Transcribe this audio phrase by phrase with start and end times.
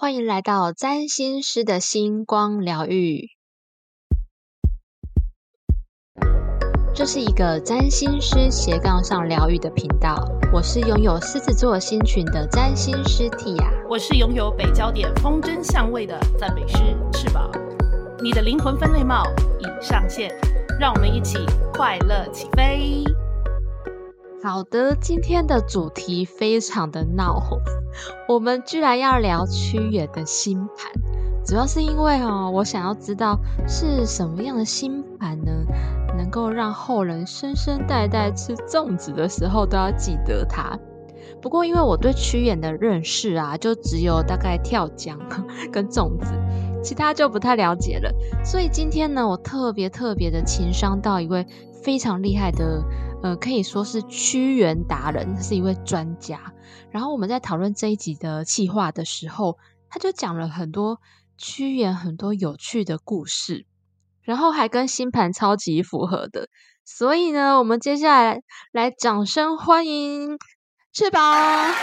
[0.00, 3.28] 欢迎来到占星师的星光疗愈。
[6.94, 10.16] 这是一个占星师斜杠上疗愈的频道。
[10.54, 16.78] 我是拥有狮子座星群的占星师 Tia，我是拥有北焦点风筝相位的赞美师
[17.12, 17.50] 翅膀。
[18.22, 19.24] 你的灵魂分类帽
[19.58, 20.34] 已上线，
[20.80, 21.36] 让我们一起
[21.74, 23.04] 快乐起飞。
[24.42, 27.42] 好的，今天的主题非常的闹，
[28.26, 30.90] 我们居然要聊屈原的星盘，
[31.44, 35.52] 主要是因为哦，我想要知道是什么样的星盘呢，
[36.16, 40.78] 能够让后人生生代代吃粽子的时候都要记得它。
[41.42, 45.18] 不过因为我对屈原的认识啊，就只有大概跳江
[45.70, 46.32] 跟粽子。
[46.82, 48.10] 其他就不太了解了，
[48.42, 51.46] 所以今天呢，我特别特别的情商到一位
[51.82, 52.82] 非常厉害的，
[53.22, 56.54] 呃，可以说是屈原达人，是一位专家。
[56.90, 59.58] 然后我们在讨论这一集的企划的时候，
[59.90, 61.00] 他就讲了很多
[61.36, 63.66] 屈原很多有趣的故事，
[64.22, 66.48] 然后还跟星盘超级符合的。
[66.84, 70.38] 所以呢，我们接下来来掌声欢迎
[70.92, 71.74] 翅膀。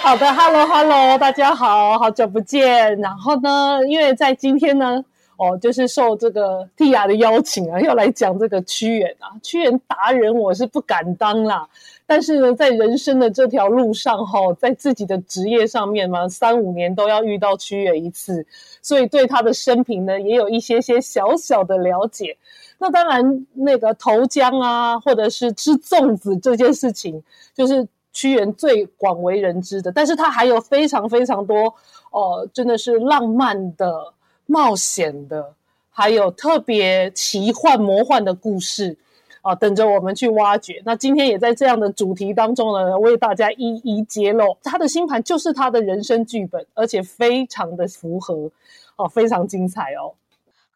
[0.00, 2.98] 好的，Hello Hello，大家好，好久不见。
[2.98, 5.04] 然后呢，因为在今天呢，
[5.38, 9.32] 哦，就是受这个蒂亚的邀请啊，要来讲这个屈原啊。
[9.42, 11.66] 屈原达人我是不敢当啦，
[12.06, 18.44] 但是呢，在人生的这条路上哈，在自己的职业上面嘛，三五年都要遇到屈原一次，
[18.82, 22.36] 所以对他的生平呢，也有一些些小小的了解。
[22.78, 27.22] 那当然，那个投江啊，或者是吃粽子这件事情，
[27.54, 27.88] 就是。
[28.10, 31.72] 屈原最广为人知的，但是他还有非常非常多
[32.10, 34.12] 哦，真的是浪漫的、
[34.50, 35.54] 冒险的，
[35.90, 38.96] 还有特别奇幻魔幻的故事
[39.42, 40.80] 啊，等着我们去挖掘。
[40.86, 48.50] 那今天也在这样的主题当中呢，为大家一一揭露他的星盘就是他的人生剧本，而且非常的符合
[48.96, 50.14] 哦，非常精彩哦。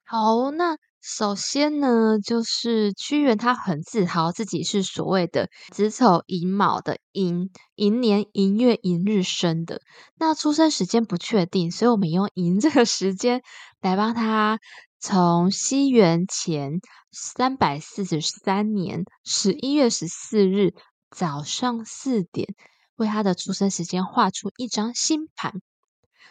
[0.05, 0.77] 好，那。
[1.05, 9.81] 首先呢，就是屈原他很自豪自己是所谓的子丑寅卯的寅寅年寅月寅日生的。
[10.17, 13.43] 那出生时间不确定，所以我们用寅这个时间
[13.81, 14.61] 来帮他
[15.01, 16.75] 从西元前
[17.11, 20.73] 三百四十三年十一月十四日
[21.11, 22.55] 早上四点，
[22.95, 25.55] 为他的出生时间画出一张星盘。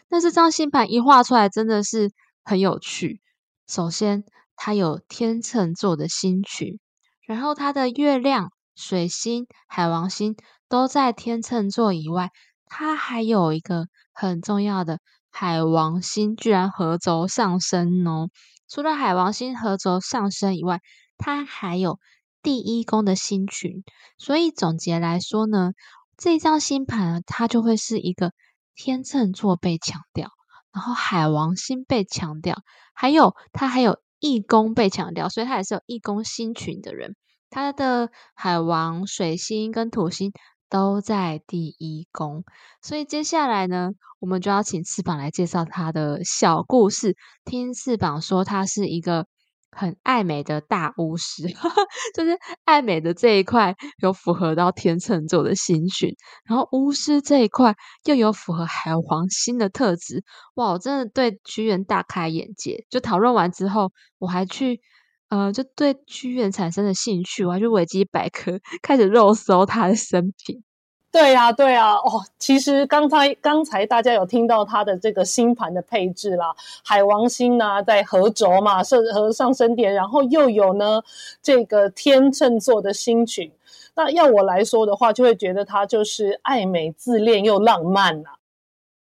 [0.08, 3.20] 那这张星盘一画出来，真的是很有趣。
[3.68, 4.24] 首先。
[4.64, 6.80] 它有天秤座的星群，
[7.26, 10.36] 然后它的月亮、水星、海王星
[10.70, 12.30] 都在天秤座以外，
[12.68, 15.00] 它还有一个很重要的
[15.32, 18.30] 海王星，居然合轴上升哦。
[18.70, 20.80] 除了海王星合轴上升以外，
[21.18, 21.98] 它还有
[22.44, 23.84] 第一宫的星群。
[24.20, 25.72] 所以总结来说呢，
[26.18, 28.32] 这张星盘它就会是一个
[28.76, 30.30] 天秤座被强调，
[30.72, 32.62] 然后海王星被强调，
[32.94, 34.00] 还有它还有。
[34.22, 37.18] 义工被强调，所以他也是有义工星群的人。
[37.50, 40.32] 他的海王、水星跟土星
[40.70, 42.46] 都在第一宫，
[42.82, 47.18] 所以接下来呢，我们就要请翅膀来介绍他的小故事。
[47.44, 49.28] 听翅膀说，他是一个。
[49.72, 51.44] 很爱美的大巫师，
[52.16, 56.14] 就是爱美的这一块有符合到天秤座的星群，
[56.46, 60.24] 然后巫师这一块又有符合海王星的特质。
[60.56, 62.86] 哇，我真的对屈原大开眼界。
[62.90, 64.82] 就讨论完之后，我还去
[65.30, 70.64] 呃，就对屈原产生了兴趣，我还去维基百科 开始肉搜他的生平。
[71.12, 76.56] 对呀，对呀，哦，其实刚才刚才大家有听到他的这个星盘的配置啦，
[76.86, 81.02] 海王星呢在合轴嘛，是和上升点，然后又有呢
[81.42, 83.52] 这个天秤座的星群。
[83.94, 88.30] 那要我来说的话，就会觉得他就是爱美自恋又浪漫呐。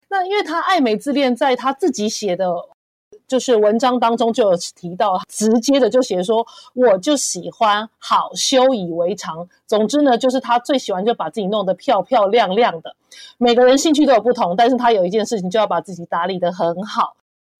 [0.08, 2.52] 那因为他爱美自恋，在他自己写的。
[3.26, 9.48] 就是文章当中就有提到，直接的就写说，我就喜欢好修以为常。
[9.66, 12.94] 总之呢，就是他最喜欢就把自己弄得漂漂亮亮的。
[13.38, 17.14] 每个人兴趣都有不同，但是他有一件事情就要把自己打理得很好。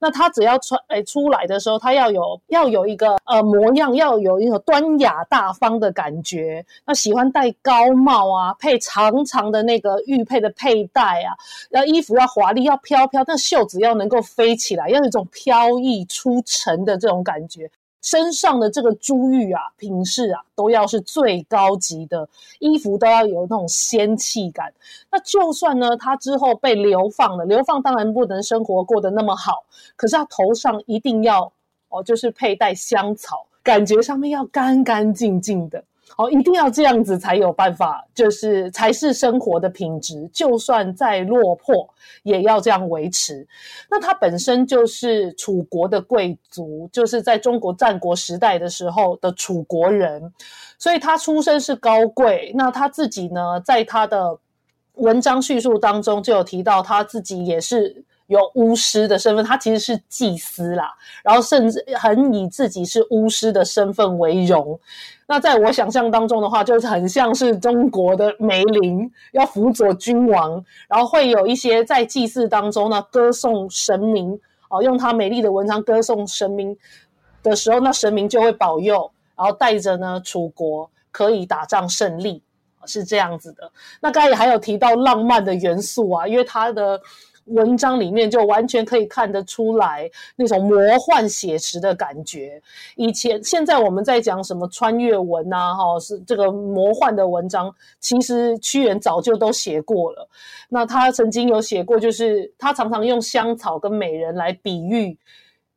[0.05, 6.63] 那他只要穿诶出来的时候，他要有要有一个呃模样，要有一个端雅大方的感觉。
[6.85, 11.33] 那喜欢戴高帽啊，配长长的那个玉佩的佩戴啊，
[11.71, 17.71] 然后衣服要华丽，要飘飘，但袖子要能够飞起来，要有一种飘逸出尘的这种感觉。
[18.05, 22.29] 身上的这个珠玉啊、品饰啊，都要是最高级的，
[22.59, 24.71] 衣服都要有那种仙气感。
[25.11, 29.65] 那就算呢，他之后被流放了，流放当然不能生活过得那么好，
[29.97, 31.51] 可是他头上一定要
[31.89, 35.83] 哦，就是佩戴香草，感觉上面要干干净净的
[36.17, 40.29] 哦，一定要这样子才有办法，就是才是生活的品质。
[40.33, 41.89] 就算再落魄，
[42.23, 43.47] 也要这样维持。
[43.91, 50.33] 那他本身就是楚国的贵族，就是在中国战国时代的时候的楚国人，
[50.79, 52.53] 所以他出身是高贵。
[52.55, 54.39] 那他自己呢，在他的
[54.95, 58.05] 文章叙述当中就有提到，他自己也是。
[58.27, 60.91] 有巫师的身份，他其实是祭司啦，
[61.23, 64.81] 然后甚至很以自己是巫师的身份为荣。
[65.27, 74.39] 那在我想象当中的话，就是很像是中国的梅林要辅佐君王，然后会有一些在祭祀当中呢歌颂神明
[74.69, 76.77] 哦，用他美丽的文章歌颂神明
[77.43, 82.43] 的时候，那神明就会保佑，然后带着呢楚国可以打仗胜利，
[82.85, 83.71] 是这样子的。
[84.01, 87.01] 那刚才也还有提到浪漫的元素啊，因为他的。
[87.47, 92.61] 文章里面就完全可以看得出来那种魔幻写实的感觉。
[92.97, 100.29] 以前、现在我们在讲什么穿越文啊，哈，是这个魔幻的文章，其实屈原早就都写过了。
[100.69, 105.17] 那他曾经有写过，就是他常常用香草跟美人来比喻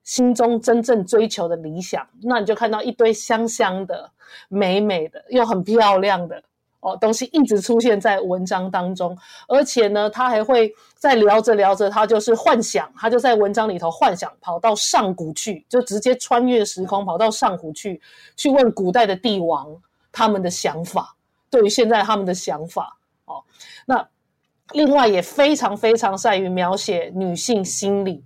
[0.03, 2.07] 心中真正追求的理想。
[2.23, 4.09] 那你就看到一堆香香的、
[4.47, 6.41] 美美的又很漂亮的。
[6.79, 17.99] 哦，东西一直出现在文章当中，而且呢，他还会在聊着聊着，他就是幻想，他就在文章里头幻想，跑到上古去，就直接穿越时空，跑到上古去，
[18.35, 19.75] 去问古代的帝王
[20.11, 21.15] 他们的想法，
[21.49, 22.97] 对于现在他们的想法。
[23.25, 23.43] 哦，
[23.85, 24.07] 那
[24.73, 28.23] 另外也非常非常善于描写女性心理。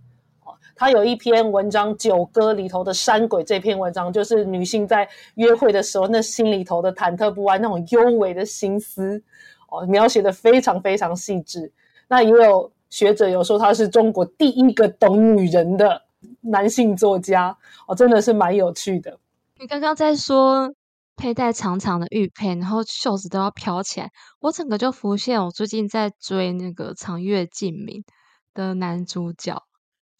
[0.75, 9.21] 他有一篇文章《九歌》里头的山鬼，这篇文章就是女性在约会的时候那心里头的忐忑不安、那种幽微的心思，
[9.69, 11.71] 哦，描写的非常非常细致。
[12.07, 16.01] 那也有学者有说他是中国第一个懂女人的
[16.41, 17.55] 男性作家，
[17.87, 19.17] 哦，真的是蛮有趣的。
[19.59, 20.73] 你刚刚在说
[21.15, 24.09] 佩戴长长的玉佩，然后袖子都要飘起来，
[24.39, 28.03] 我整个就浮现我最近在追那个长月烬明
[28.53, 29.61] 的男主角。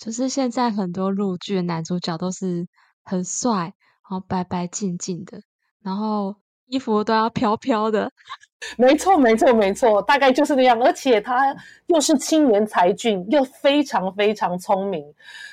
[0.03, 2.67] 就是现在很多陆剧的男主角都是
[3.03, 5.39] 很帅，然后白白净净的，
[5.83, 8.11] 然后衣服都要飘飘的。
[8.79, 10.81] 没错，没错，没错，大概就是那样。
[10.81, 11.55] 而且他
[11.85, 15.05] 又是青年才俊，又非常非常聪明，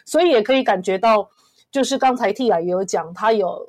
[0.07, 1.29] 所以也可以感觉到，
[1.71, 3.61] 就是刚才 T 雅也有讲，他有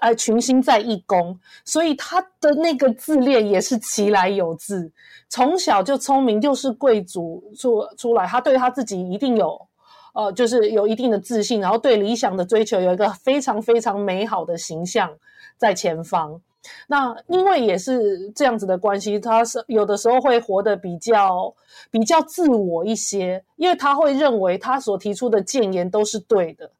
[0.00, 4.92] 呃群星在一宫，所以他的那个自恋也是其来有自，
[5.28, 9.67] 从小就聪明，又是贵族出出来，他对他自己一定有。
[10.14, 15.10] 呃，就是有一定的自信，然后对理想的追求有一个非常非常美好的形象
[15.56, 16.40] 在前方。
[16.88, 21.54] 那因为也是这样子的关系，他是有的时候会活得比较
[21.90, 26.70] 比较自我一些，因为他会认为他所提出的谏言都是对的，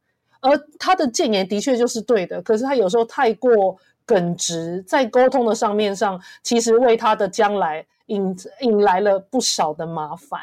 [0.40, 2.42] 而他的谏言的确就是对的。
[2.42, 10.40] 可是他有时候太过耿直，在沟通的上面上，其实为他的将来引引来了不少的麻烦。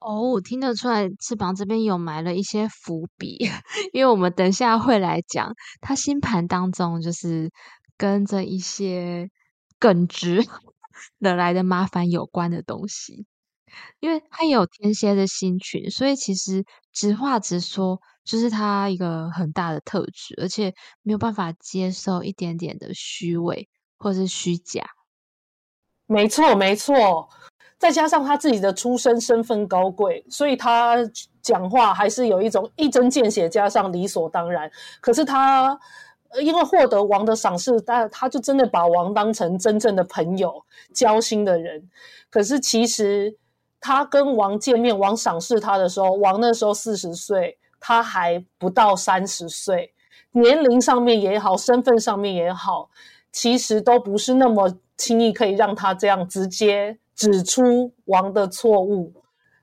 [0.00, 3.36] 哦，我听得出来，翅膀这边有埋了一些伏笔，
[3.92, 7.50] 因为我们等下会来讲他星盘当中，就是
[7.96, 9.28] 跟着一些
[9.78, 10.40] 耿直
[11.18, 13.26] 惹来的麻烦有关的东西。
[14.00, 23.68] 因为他有天蝎的星群，所以其实直话直说，就是他一个很大的特质，而且没有办法接受一点点的虚伪
[23.98, 24.84] 或是虚假。
[26.06, 27.28] 没错，没错。
[27.78, 30.96] 再加上他自己的出身身份高贵，所以他
[31.40, 34.68] 讲话还是有一种一针见血，加上理所当然。
[35.00, 35.78] 可是他
[36.40, 40.62] 因为获得王的赏识，但他就真的把王当成真正的朋友、
[40.92, 41.88] 交心的人。
[42.30, 43.34] 可是其实
[43.80, 49.94] 他跟王见面，王赏识他的时候，王那时候四十岁，他还不到三十岁，
[50.32, 52.90] 年龄上面也好，身份上面也好，
[53.30, 56.98] 其实都不是那么轻易可以让他这样直接。
[57.18, 59.12] 指出王的错误，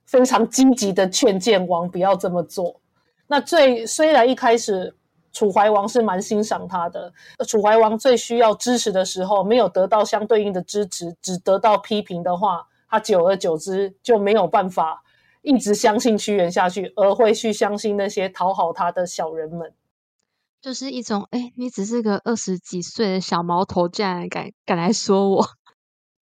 [0.06, 2.82] 非常积极的劝谏王不要这么做。
[3.28, 4.94] 那最虽然一开始
[5.32, 7.14] 楚怀王是蛮欣赏他的，
[7.48, 15.02] 楚怀王最需要支持的时候没有得到相对应的支持，只得到批评的话，他久而久之就没有办法
[15.42, 19.74] 一直相信屈原下去，而会去相信那些讨好他的小人们，
[20.62, 25.48] 就是一种哎，你只是个二十几岁的小毛头，竟然敢敢来说我。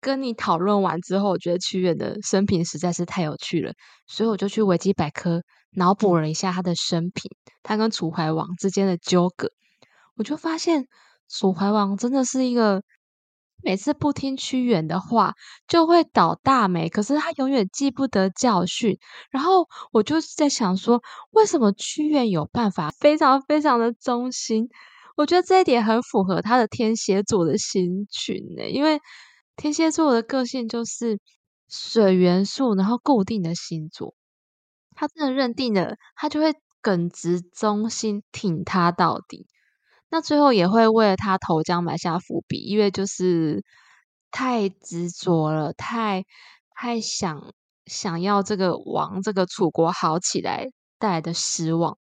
[0.04, 3.74] 跟你讨论完之后，我觉得屈原的生平实在是太有趣了，
[4.06, 5.42] 所以我就去维基百科
[5.72, 7.32] 脑补了一下他的生平，
[7.64, 9.50] 他跟楚怀王之间的纠葛，
[10.18, 10.88] 我就发现
[11.30, 12.84] 楚怀王真的是一个
[13.64, 15.36] 每次不听屈原的话
[15.70, 19.00] 就会倒大霉，可是他永远记不得教训。
[19.32, 24.68] 然后我就是在想说，为什么屈原有办法非常非常的忠心？
[25.16, 29.00] 我觉得这一点很符合他的天蝎座的心群呢，因为
[29.56, 31.20] 天蝎座的个性就是
[31.70, 34.14] 水元素，然后固定的星座，
[34.96, 39.48] 他真的认定了，他就会耿直忠心，挺他到底。
[40.10, 43.64] 那最后也会为了他投江埋下伏笔，因为就是
[44.30, 46.26] 太执着了，太
[46.76, 47.54] 太想
[47.86, 50.68] 想要这个王这个楚国好起来
[51.00, 51.98] 带来的失望。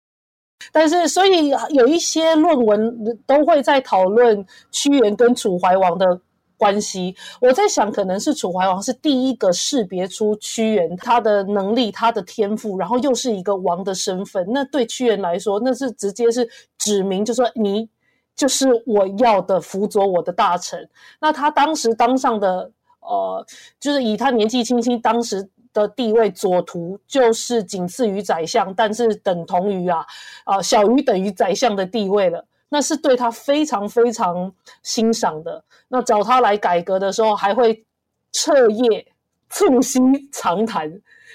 [0.72, 6.22] 但是，所以有一些论文都会在讨论屈原跟楚怀王的
[6.60, 7.16] 关系。
[7.42, 14.46] 我在想，可能是楚怀王是第一个识别出屈原他的能力、他的天赋，然后又是一个王的身份。
[14.50, 16.48] 那对屈原来说，那是直接是
[16.78, 17.88] 指明，就说你
[18.36, 20.88] 就是我要的辅佐我的大臣。
[21.22, 23.46] 那他当时当上的，呃，
[23.80, 25.50] 就是以他年纪轻轻，当时。
[25.72, 30.04] 的地位，左徒就是仅次于宰相，但是等同于啊
[30.44, 32.44] 啊小于等于宰相的地位了。
[32.70, 34.52] 那是对他非常非常
[34.84, 35.64] 欣赏的。
[35.88, 37.86] 那找他来改革的时候，还会
[38.32, 39.06] 彻夜
[39.50, 40.00] 促膝
[40.32, 40.90] 长谈，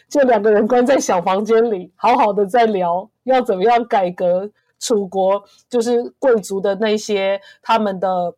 [0.08, 4.50] 就两个人关在小房间里，好好的在聊要怎么样改革
[4.80, 8.34] 楚国，就是贵族的那些他们的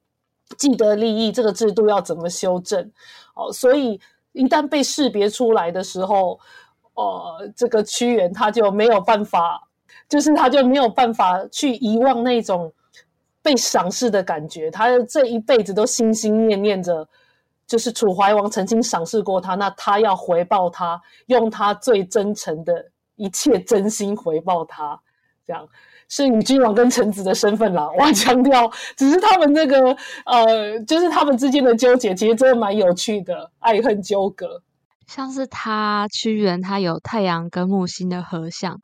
[0.59, 2.91] 既得利益，这个制度要怎么修正？
[3.35, 4.01] 哦，所以。
[4.33, 6.39] 一旦被识别出来的时候，
[6.93, 9.67] 呃，这个屈原他就没有办法，
[10.11, 12.71] 就是他就没有办法去遗忘那种
[13.47, 14.69] 被赏识的感觉。
[14.73, 17.09] 他这一辈子都心心念念着，
[17.65, 25.01] 就是楚怀王曾经赏识过他，那他要回报他，用他最真诚的一切真心回报他，
[25.47, 25.69] 这样。
[26.09, 34.63] 是女君王跟臣子的身份啦，我要强调，只是他们那个呃，就是他们之间的纠结，其实真的蛮有趣的，爱恨纠葛。
[35.07, 38.81] 像是他屈原，他有太阳跟木星的合相，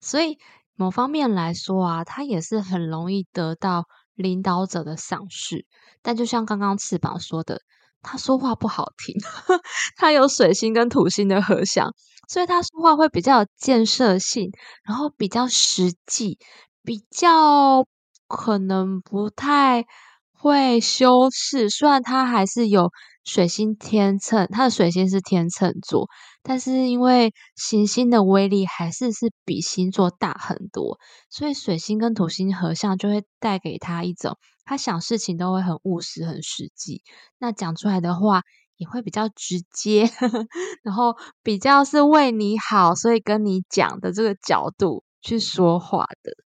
[0.00, 0.38] 所以
[0.74, 3.84] 某方面来说啊，他也是很容易得到
[4.16, 5.64] 领导者的赏识。
[6.02, 7.60] 但就像刚刚翅膀说的，
[8.02, 9.14] 他说话不好听，
[9.96, 11.92] 他有水星跟土星的合相，
[12.28, 14.50] 所以他说话会比较有建设性，
[14.84, 16.38] 然后比较实际。
[16.84, 17.84] 比较
[18.28, 19.84] 可能不太
[20.32, 22.90] 会修饰，虽然他还是有
[23.26, 26.08] 水星天秤，他的水星是天秤座，
[26.44, 37.02] 但是因为行星的威力还是是比星座大很多，所以水星跟土星合相就会带给他一种，他想事情都会很务实、很实际，
[37.38, 38.42] 那讲出来的话
[38.76, 40.04] 也会比较直接，
[40.84, 46.45] 然后比较是为你好，所以跟你讲的这个角度去说话的。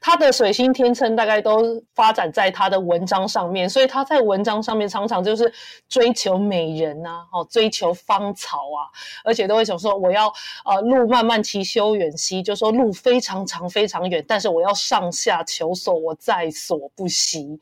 [0.00, 5.52] 他的水星天秤大概都发展在他的文章上面，所以他在文章上面常常就是
[5.90, 8.88] 追求美人呐，哦，追求芳草啊，
[9.22, 10.32] 而且都会想说我要
[10.64, 17.60] 呃路漫漫其修远兮，就说路非常长非常远，但是我要上下求索，我在所不惜。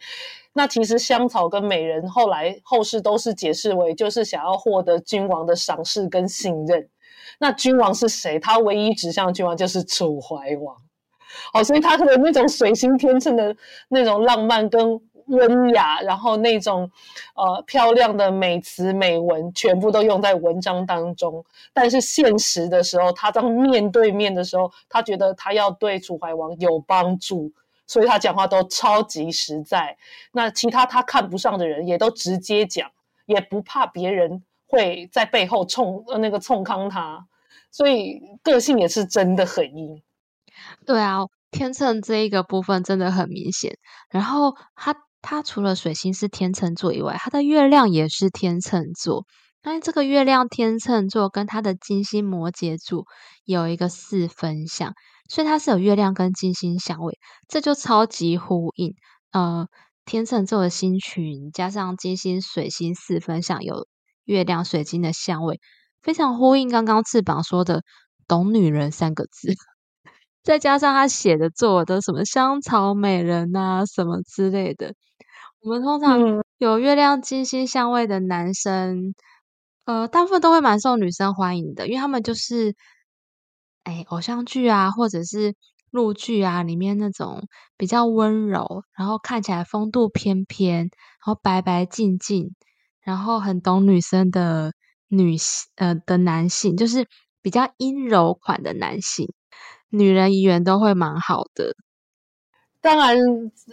[0.52, 6.88] 那其实香草跟美人后来后世都是解释为就是想要获得君王的赏识跟信任。
[7.40, 8.38] 那君王是谁？
[8.38, 10.76] 他唯一指向君王就是楚怀王。
[11.52, 13.56] 哦，所以他的那种水星天秤的
[13.88, 16.90] 那种浪漫跟温雅，然后那种
[17.34, 21.44] 呃漂亮的美词美文，全部都用在文章当中。
[21.74, 27.52] 但是现实的时候，他当面对面的时候，他觉得他要对楚怀王有帮助，
[27.86, 29.98] 所以他讲话都超级实在。
[30.32, 32.90] 那其他他看不上的人，也都直接讲，
[33.26, 37.26] 也不怕别人会在背后冲呃那个冲康他，
[37.70, 40.00] 所以个性也是真的很硬。
[40.88, 41.18] 对啊，
[41.50, 43.76] 天秤这一个部分真的很明显。
[44.08, 49.26] 然后他他除了水星是天秤座以外，他的月亮也是天秤座。
[49.62, 53.04] 那这个月亮天秤座跟他的金星摩羯座
[53.44, 54.94] 有一个四分相，
[55.28, 57.18] 所以它是有月亮跟金星相位，
[57.48, 58.94] 这就超级呼应。
[59.32, 59.66] 呃，
[60.06, 63.86] 天秤座的星群加上金星水星四分相，有
[64.24, 65.60] 月亮水晶的相位，
[66.00, 67.82] 非常呼应刚刚翅膀说的
[68.26, 69.52] “懂女人”三个字。
[70.48, 74.94] 再加上他写的作的什么香草美人啊什么之类的，
[75.60, 79.14] 我们通常有月亮金星相位的男生，
[79.84, 82.74] 呃，大部分都会蛮受女生欢迎的，因为他们就是，
[83.84, 85.54] 哎，偶像剧啊，或者是
[85.90, 90.90] 陆剧啊里面那种比较温柔，然后看起来风度翩翩，然
[91.20, 92.54] 后白白净净，
[93.02, 94.72] 然后很懂女生的
[95.08, 97.06] 女性呃的男性，就是
[97.42, 99.30] 比较阴柔款的男性。
[99.90, 101.74] 女人缘都会蛮好的，
[102.80, 103.18] 当然，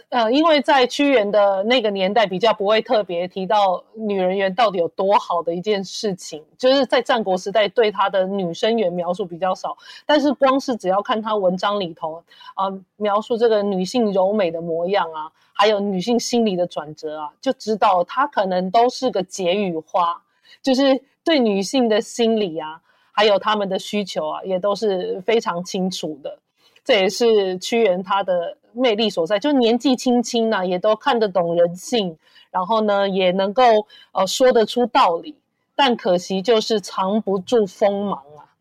[0.08, 9.76] 呃，因为在屈原的那个年代，比较不会特别提到女人缘到底有多好的一件事情，就是在战国时代对她的女生缘描述比较少。
[10.04, 12.22] 但是光是只要看她文章里头
[12.54, 20.20] 啊，描述这个女性柔美的模样啊，还有女性心理的转折啊，就知道她可能都是个解语花，
[20.60, 22.82] 就是对女性的心理啊，
[23.16, 26.38] 还有他们的需求啊，也都是非常清楚的。
[26.84, 32.18] 这也是屈原他的魅力所在，就年纪轻轻呢，也都看得懂人性，
[32.50, 33.64] 然后呢，也能够
[34.12, 35.34] 呃说得出道理，
[35.74, 38.52] 但可惜就是藏不住锋芒啊。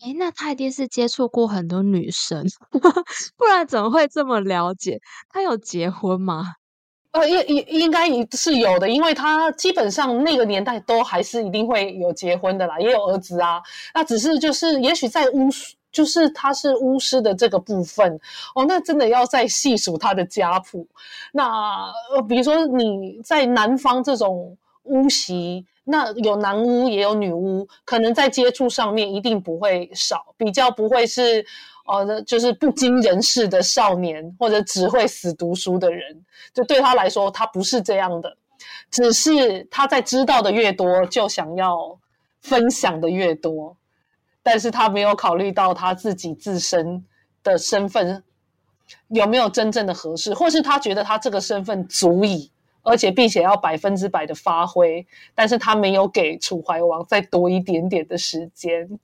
[0.00, 2.46] 哎，那他一定是接触过很多女生，
[3.36, 5.00] 不然怎么会这么了解？
[5.28, 6.54] 他有结婚吗？
[7.18, 13.60] 呃，应应应该是有的，因为他基本上那个年代都还是一定会有结婚的啦，也有儿子啊。
[13.94, 15.48] 那只是就是，也许在巫。
[15.90, 18.20] 就是他是巫师的这个部分
[18.54, 20.86] 哦，那真的要再细数他的家谱。
[21.32, 31.44] 那呃，比如说你在南方这种巫习，那有男巫也有女巫，可能在接触上面一定不会少，比较不会是
[31.88, 36.22] 呃，就是不经人事的少年，或者只会死读书的人。
[36.52, 38.36] 就对他来说，他不是这样的，
[38.90, 41.98] 只是他在知道的越多，就想要
[42.42, 43.74] 分享的越多。
[44.42, 47.04] 但是他没有考虑到他自己自身
[47.42, 48.22] 的身份
[49.08, 52.50] 有没有真正的合适，或是他觉得他这个身份足以，
[52.82, 58.98] 而且并且要百分之百的发挥，但是他没有给楚怀王再多一点点的时间。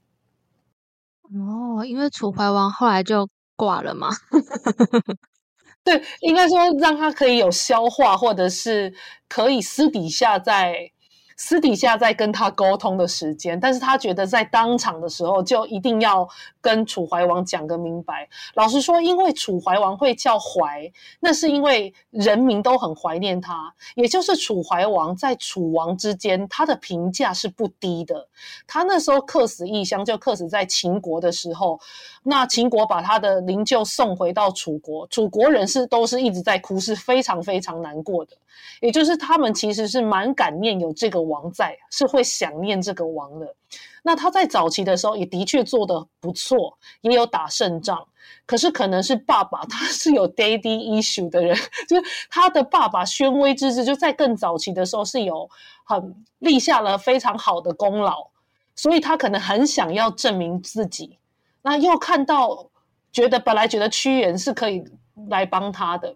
[1.33, 4.09] 哦，因为楚怀王后来就挂了嘛。
[5.85, 8.95] 对，应该说让他可以有消化，或者是
[9.28, 10.90] 可以私底下在。
[11.37, 16.29] 私底下在跟他沟通的时间，但是他觉得在当场的时候就一定要
[16.61, 18.29] 跟楚怀王讲个明白。
[18.55, 20.88] 老实说，因为楚怀王会叫怀，
[21.19, 28.29] 那是因为人民都很怀念他，也就是楚怀王在楚王之间，他的评价是不低的。
[28.67, 31.81] 他那时候客死异乡，就客死在秦国的时候，
[32.23, 38.37] 那秦国把他的灵柩送回到楚国，楚国人是都是一直在哭，是非常非常难过的。
[38.81, 41.24] 也就是他们其实是蛮感念有这个。
[41.25, 43.54] 王在是会想念这个王的，
[44.02, 48.07] 那他在早期的时候也的确做得不错，也有打胜仗。
[48.47, 51.56] 可是可能是爸爸他是有 daddy issue 的人，
[51.89, 55.49] 就是他的爸爸宣威之治就在更早期的时候是有
[55.84, 58.28] 很立下了非常好的功劳，
[58.75, 61.19] 所以他可能很想要证明自己。
[61.63, 62.71] 那又看到
[63.13, 64.84] 觉得本来觉得屈原是可以
[65.28, 66.15] 来帮他的，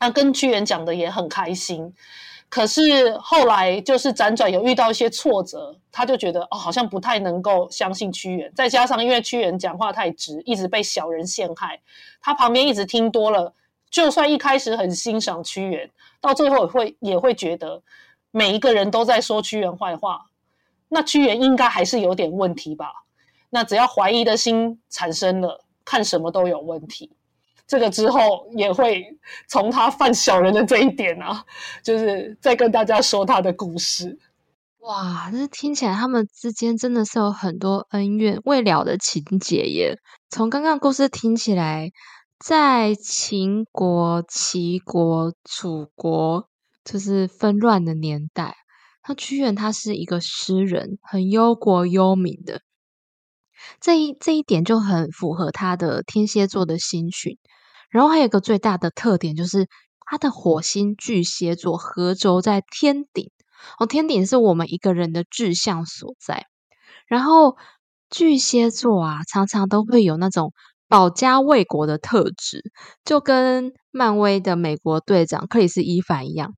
[0.00, 1.92] 那跟屈原讲的也很开心。
[2.54, 8.52] 可是后来就是辗转有遇到一些挫折，他就觉得哦，好像不太能够相信屈原。
[8.54, 11.80] 再加上因为屈原讲话太直，一直被小人陷害，
[12.20, 13.54] 他旁边一直听多了，
[13.88, 17.82] 就算一开始很欣赏屈原，到最后会也会觉得
[18.30, 20.26] 每一个人都在说屈原坏话，
[20.90, 22.92] 那屈原应该还是有点问题吧？
[23.48, 27.10] 那只要怀疑的心产生了，看什么都有问题。
[27.66, 29.04] 这个之后也会
[29.48, 31.44] 从他犯小人的这一点啊，
[31.82, 34.18] 就是再跟大家说他的故事。
[34.80, 39.96] 哇，这听起来他们之间真的是有很多恩怨未了的情节耶。
[40.28, 41.92] 从刚刚故事听起来，
[42.38, 46.48] 在秦国、齐国、楚国
[46.84, 48.56] 就是纷乱的年代，
[49.06, 52.60] 那屈原他是一个诗人，很忧国忧民的。
[53.80, 57.38] 这一这一点就很符合他的天蝎座的心绪。
[57.90, 59.68] 然后还有一个最大的特点，就是
[60.00, 63.30] 他的火星巨蟹座合轴在天顶
[63.78, 66.46] 哦，天顶是我们一个人的志向所在。
[67.06, 67.56] 然后
[68.08, 70.52] 巨蟹座啊，常常都会有那种
[70.88, 72.72] 保家卫国的特质，
[73.04, 76.54] 就跟漫威的美国队长克里斯伊凡一样。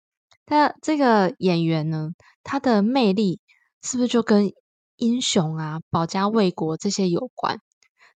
[0.47, 2.11] 他这个演员呢，
[2.43, 3.41] 他的魅力
[3.83, 4.53] 是不是就跟
[4.97, 7.59] 英雄啊、保家卫国这些有关？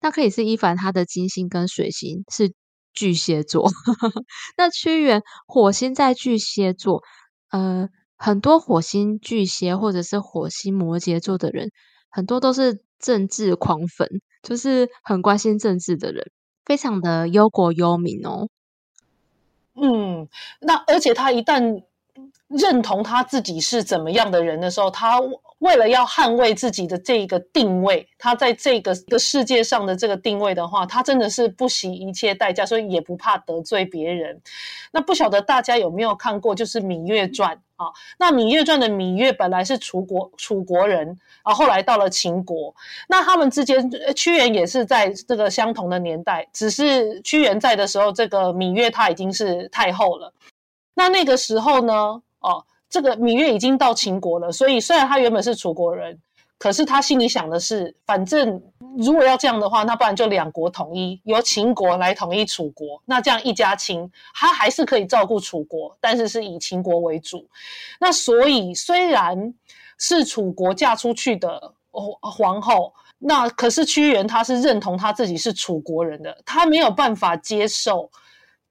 [0.00, 2.52] 那可以是伊凡他的金星跟水星是。
[2.98, 3.70] 巨蟹座，
[4.56, 7.02] 那屈原火星在巨蟹座，
[7.50, 11.72] 呃，很多火星巨蟹或者是火星摩羯座的人，
[12.08, 14.08] 很多都是政治狂粉，
[14.42, 16.30] 就是很关心政治的人，
[16.64, 18.48] 非常的忧国忧民哦。
[19.74, 20.26] 嗯，
[20.62, 21.84] 那而且他一旦
[22.48, 25.20] 认同他自己是怎么样的人的时候，他。
[25.60, 34.38] 为了要捍卫自己的这个定位，他在这个的世界上的这个定位的话，他真的是不惜一切代价，所以也不怕得罪别人。
[34.92, 37.90] 那不晓得大家有没有看过，就是《芈月传》啊。
[38.18, 42.74] 那《芈月传》的芈月本来是楚国楚国人，啊，后来到了秦国。
[43.08, 50.30] 那他们之间，屈原也是在这个相同的年代，只是屈原在的时候，这个芈月她已经是太后了。
[50.94, 56.18] 那那个时候呢，哦，这个芈月已经到秦国了，所以虽然他原本是楚国人。
[56.58, 58.58] 可是他心里想的是，反正
[58.96, 67.46] 如果要这样的话，那不然就两国统一，由秦国来统一楚国，那这样一家亲，他还是可以照顾楚国，但是是以秦国为主。
[68.00, 69.52] 那所以虽然
[69.98, 71.74] 是楚国嫁出去的
[72.22, 78.10] 皇后，那可是屈原他是认同他自己是楚国人的，他没有办法接受。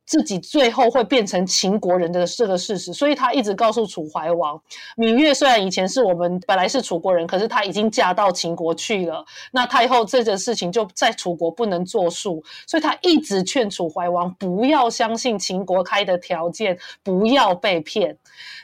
[0.06, 4.62] 自己最后会变成秦国人的这个事实，所以他一直告诉楚怀王，
[4.98, 9.26] 芈月虽然以前是我们本来是楚国人，可是她已经嫁到秦国去了。
[9.52, 18.16] 那太后这件事情就在楚国不能作数，所以他一直劝楚怀王不要相信秦国开的条件，不要被骗。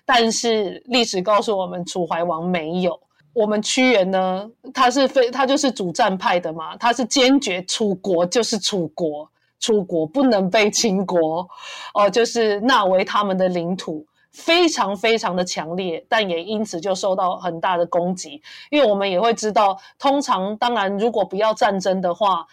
[0.05, 2.99] 但是历史告诉我们，楚怀王没有。
[3.33, 9.27] 我们屈原呢，他是非他就是主战派的嘛，他是坚决楚国就是楚国。
[9.61, 11.47] 楚国不能被秦国，
[11.93, 18.41] 哦，就是纳为他们的领土，非常非常的强烈，但也因此就受到很大的攻击。
[18.71, 22.47] 因为我们也会知道，通常当然如果不要战争的话，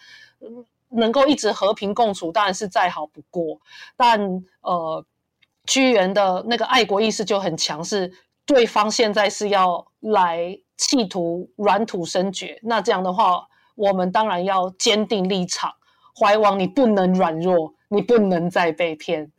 [0.89, 3.59] 能够一直和平共处，当然是再好不过。
[3.97, 5.03] 但呃，
[5.65, 8.11] 屈原的那个爱国意识就很强，是
[8.45, 15.73] 对方现在是要来企图软土生绝，那这样的话，我们当然要坚定立场。
[16.19, 19.31] 怀王，你不能软弱，你不能再被骗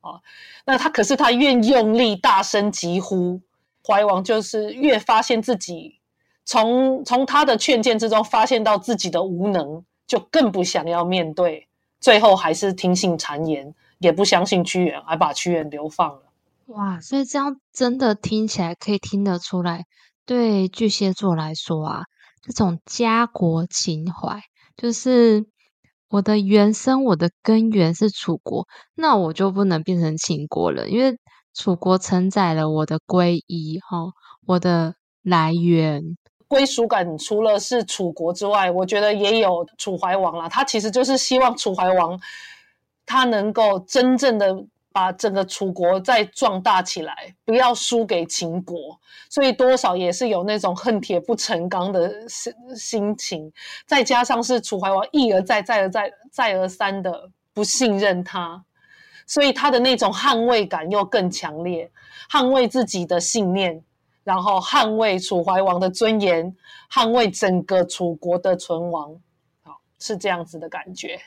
[0.00, 0.20] 啊！
[0.64, 3.40] 那他可是他越用力大声疾呼，
[3.84, 5.98] 怀王就是越发现自己
[6.44, 11.66] 从从他的劝谏之中发现到自己的无能，就更不想要面对，
[12.00, 16.22] 最后还是听信谗言，也不相信屈原，还把屈原流放了。
[16.66, 17.00] 哇！
[17.00, 19.86] 所以这样真的听起来可以听得出来，
[20.24, 22.04] 对巨蟹座来说啊，
[22.42, 24.42] 这种家国情怀
[24.76, 25.46] 就是。
[26.08, 31.18] 我的原生，我的根源是楚国，那我就不能变成秦国了，因为
[31.54, 34.12] 楚国承载了我的归依，哈，
[34.46, 36.02] 我的来源
[36.46, 37.18] 归属感。
[37.18, 40.48] 除了是楚国之外，我觉得也有楚怀王啦。
[40.48, 42.18] 他其实就是希望楚怀王
[43.06, 44.64] 他能够真正的。
[44.90, 48.98] 把整个楚国再壮大起来，不要输给秦国，
[49.30, 53.52] 所以多少也是有那种恨铁不成钢的心心情。
[53.86, 58.64] 再加上是楚怀王一而再、再而再、再而三的不信任他，
[59.26, 61.90] 所以他的那种捍卫感又更强烈，
[62.30, 63.80] 捍卫自己的信念，
[64.24, 66.56] 然后捍卫楚怀王的尊严，
[66.90, 69.14] 捍卫整个楚国的存亡。
[69.62, 71.20] 好，是这样子的感觉。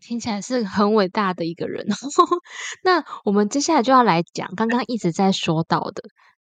[0.00, 1.86] 听起来是很伟大的一个人。
[2.84, 6.02] 那我们接下来就要来讲刚刚一直在说到的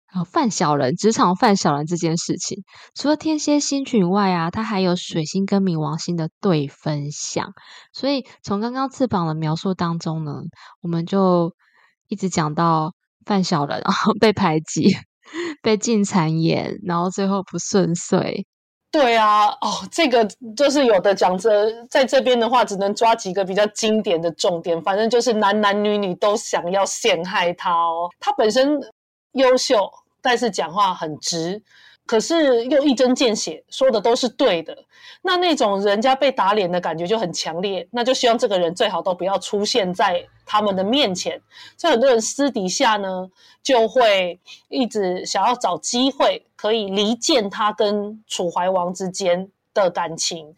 [0.08, 2.64] 啊，犯小人、职场犯小人这件事情。
[2.96, 7.52] 除了天蝎星群外啊，它还有水星跟冥王星的对分相。
[7.94, 10.34] 所以从刚刚翅膀的描述当中呢，
[10.82, 11.56] 我们就
[12.08, 12.94] 一直讲到
[13.26, 14.96] 犯小人，然后被排挤、
[15.64, 18.46] 被进谗言，然后最后不顺遂。
[18.94, 20.24] 对啊，哦，这个
[20.56, 21.50] 就是有的讲着，
[21.90, 24.80] 在这边的话，只能抓几个比较经典的重点。
[24.84, 28.08] 反正就是男男女女都想要陷害他哦。
[28.20, 28.80] 他本身
[29.32, 31.60] 优秀，但是讲话很直。
[32.06, 34.78] 可是又一针见血，说的都是对的。
[35.22, 41.42] 那那种人家被打脸的感觉就很强烈，那就希望这个人最好都不要出现在他们的面前。
[41.78, 43.30] 所以很多人私底下呢，
[43.62, 44.40] 就会
[44.70, 50.54] 一直想要找机会可以离间他跟楚怀王之间的感情。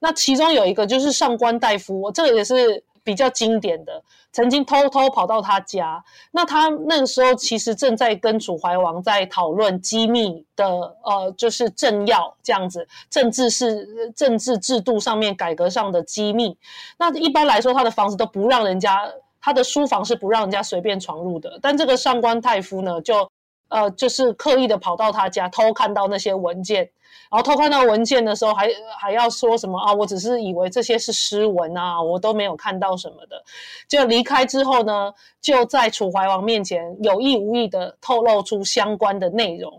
[0.00, 2.82] 那其中有一个就是上官大夫，这个也是。
[3.10, 10.64] 比较经典的，曾经偷偷跑到他家，那他那个时候其实正在跟楚怀王在讨论机密的，
[11.02, 16.56] 呃，就是政要这样子，政治是政治制度上面改革上的机密。
[16.96, 21.58] 那一般来说，他的房子都不让人家，他的书房是不让人家随便闯入的。
[21.60, 23.28] 但这个上官太夫呢，就
[23.70, 26.88] 呃，就是刻意的跑到他家偷看到那些文件。
[27.30, 29.94] 然后偷看到文件的时候，还还要说什么啊？
[29.94, 33.40] 我只是以为这些是诗文啊，我都没有看到什么的。
[33.86, 39.70] 就离开之后呢，就在楚怀王面前有意无意的透露出相关的内容，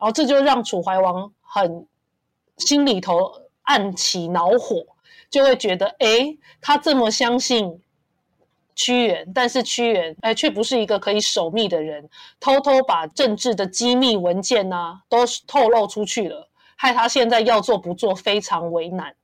[0.00, 1.86] 后这就让楚怀王很
[2.56, 4.84] 心里头暗起恼火，
[5.30, 7.80] 就会觉得，哎，他这么相信
[8.74, 16.48] 屈原，但是屈原哎却不是一个可以守密的人，偷偷把政治的机密文件呐都透露出去了。
[16.80, 19.14] 害他现在要做不做非常为难，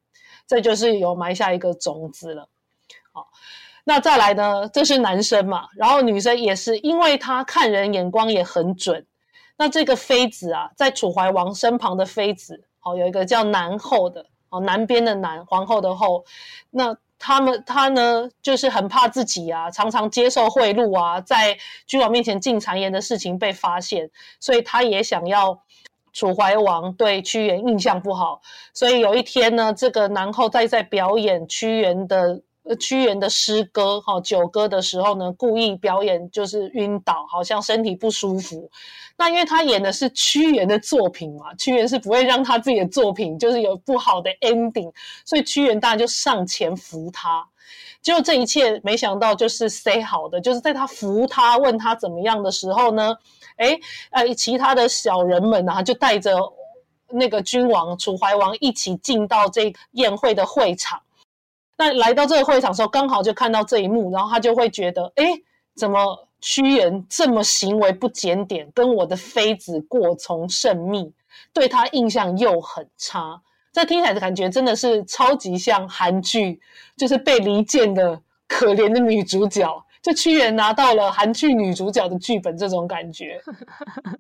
[0.47, 2.51] 这就是有埋下一个种子了。
[3.13, 3.29] 好，
[3.83, 4.69] 那再来呢？
[4.69, 9.07] 这是男生嘛，然后女生也是，因为他看人眼光也很准。
[9.57, 16.27] 那这个妃子啊，在楚怀王身旁的妃子，哦，有一个叫南后的，哦，南边的南，皇后的后。
[16.71, 25.59] 那他们他呢，就是很怕自己啊，常常接受贿赂啊，在君王面前进谗言的事情被发现，所以他也想要
[26.17, 28.41] 楚怀王对屈原印象不好。
[28.73, 32.43] 所以有一天呢，这个南后在在表演屈原的。
[32.81, 38.69] 屈原的诗歌，哈九歌的时候呢，故意表演就是晕倒，好像身体不舒服。
[39.17, 44.93] 那因为他演的是屈原的作品嘛，屈原是不会让他自己的作品就是有不好的 ending，
[45.25, 47.49] 所以屈原当然就上前扶他。
[48.03, 53.17] 结果这一切没想到就是 say 好的，就是在他扶他问他怎么样的时候呢，
[53.57, 53.79] 哎
[54.11, 56.37] 呃，其他的小人们啊就带着
[57.09, 61.01] 那个君王楚怀王一起进到这宴会的会场。
[61.79, 65.25] 那来到这个会场的时候，刚好就看到这一幕，然后他就会觉得，哎，
[65.75, 71.13] 怎么屈原这么行为不检点，跟我的妃子过从甚密，
[71.53, 73.41] 对他印象又很差。
[73.73, 76.59] 这听起来的感觉真的是超级像韩剧，
[76.97, 83.41] 就是被离间的可怜的女主角，就屈原拿到了韩剧女主角的剧本，这种感觉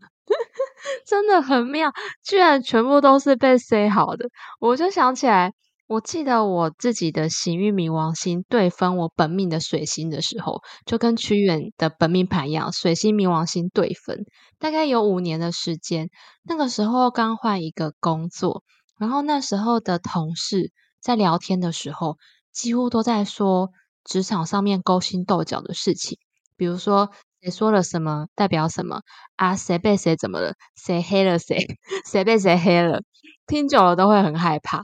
[1.06, 1.92] 真的很妙，
[2.24, 5.52] 居然全部都是被塞好的，我就想起来。
[5.86, 14.24] 我记得我自己的行运冥王星对分我本命的水星的时候，就跟屈原的本命盘一样，水星冥王星对分，
[14.58, 16.10] 大概有五年的时间。
[16.42, 18.64] 那个时候刚换一个工作，
[18.98, 22.16] 然后那时候的同事在聊天的时候，
[22.50, 23.70] 几乎都在说
[24.08, 26.18] 职场上面勾心斗角的事情，
[26.56, 27.10] 比如说
[27.42, 29.02] 谁说了什么代表什么
[29.36, 31.58] 啊，谁被谁怎么了，谁黑了谁，
[32.10, 33.02] 谁被谁黑了，
[33.46, 34.82] 听久了都会很害怕。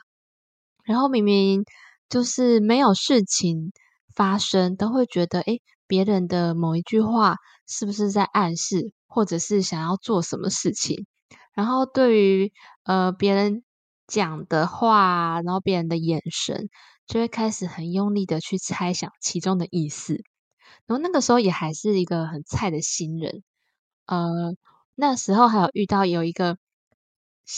[0.85, 1.65] 然后明明
[2.09, 3.73] 就是没有事情
[4.15, 7.37] 发生，都会觉得，诶别人的某一句话
[7.69, 11.07] 是不是在暗示，或者是想要做什么事情？
[11.55, 12.53] 然后对于
[12.85, 13.63] 呃别人
[14.07, 16.69] 讲的话，然后别人的眼神，
[17.13, 20.15] 就会开始很用力的去猜想其中的意思。
[20.87, 23.43] 然后那个时候也还是一个很菜的新人，
[24.07, 24.55] 呃，
[24.95, 26.57] 那时候还有遇到有一个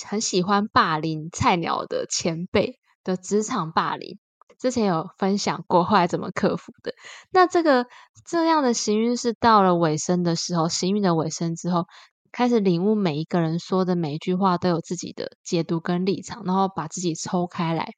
[0.04, 2.80] 很喜欢霸凌菜鸟的前辈。
[3.04, 4.18] 的职场霸凌，
[4.58, 6.94] 之前有分享过，后来怎么克服的？
[7.30, 7.86] 那这个
[8.24, 11.86] 这样的行运是到了尾声的时候，行运的尾声之后，
[12.32, 17.90] 开始领悟每一个人说的每一句话都有自己的解读跟立场，然后把自己抽开来，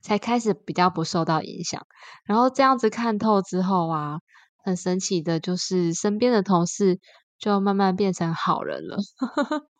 [0.00, 1.86] 才开始比较不受到影响。
[2.24, 4.18] 然后这样子看透之后啊，
[4.64, 6.98] 很神奇的就是身边的同事
[7.38, 8.98] 就慢慢变成好人了。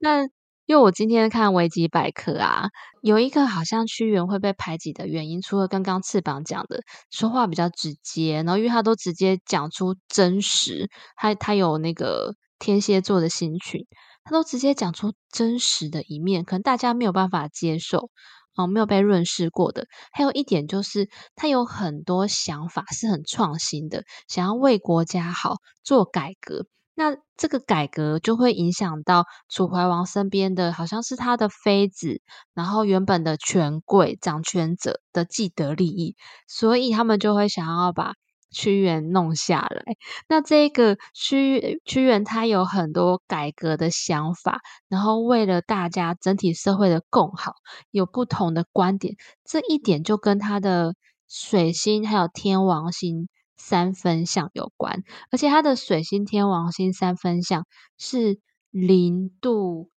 [0.00, 0.28] 那。
[0.68, 2.68] 因为我今天看维基百科啊，
[3.00, 13.86] 有一个好像屈原会被排挤的原因，除了刚刚翅膀讲的说话比较直接，然后因为他都直接讲出真实，他他有那个天蝎座的星群，
[14.24, 18.10] 他都直接讲出真实的一面，可能大家没有办法接受，
[18.58, 19.86] 哦，没有被润饰过的。
[20.12, 26.66] 还有一点就是，他有很多想法是很创新的，想要为国家好做改革。
[26.94, 32.20] 那这个改革就会影响到楚怀王身边的，好像是他的妃子，
[32.54, 36.16] 然后原本的权贵掌权者的既得利益，
[36.48, 38.14] 所以他们就会想要把
[38.50, 39.96] 屈原弄下来。
[40.28, 47.52] 那这个屈屈原他有很多改革的想法，然后为了大家整体社会的共好，
[47.90, 50.94] 有不同的观点，这一点就跟他的
[51.28, 53.28] 水星还有天王星。
[53.60, 57.66] 三分相有关，而且他的水星天王星三分相
[57.98, 58.38] 是
[58.70, 59.90] 零度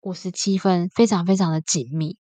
[0.00, 2.18] 五十七分，非常非常的紧密。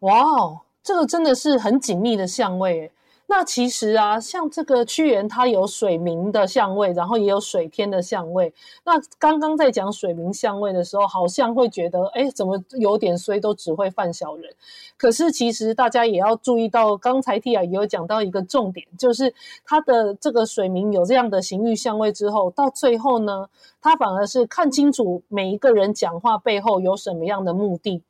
[0.00, 2.90] 哇哦，这个真的是很紧密的相位。
[3.28, 8.54] 那其实啊，像这个屈原，它有水明的相位，然后也有水天的相位。
[8.84, 14.54] 那刚刚在讲水明相位的时候，好像会觉得，哎，怎么有点衰，都只会犯小人。
[14.96, 19.34] 可是其实大家也要注意到，刚才 Tia 也有讲到一个重点，就是
[19.64, 23.48] 他的这个水明有这样的形域相位之后，到最后呢，
[23.82, 28.02] 他反而是看清楚每一个人讲话背后有什么样的目的。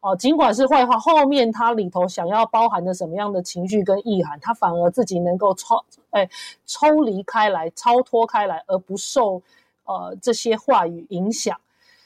[0.00, 5.74] 哦，尽管是坏话，后面它里头想要包含的什么样的情绪跟意涵，他反而自己能够抽，
[6.10, 6.30] 哎，
[6.66, 9.42] 抽离开来，超脱开来，而不受
[9.86, 11.58] 呃这些话语影响。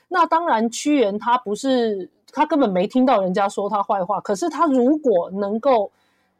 [0.09, 4.19] 那当然，屈原他不是，他根本没听到人家说他坏话。
[4.21, 5.91] 可是他如果能够，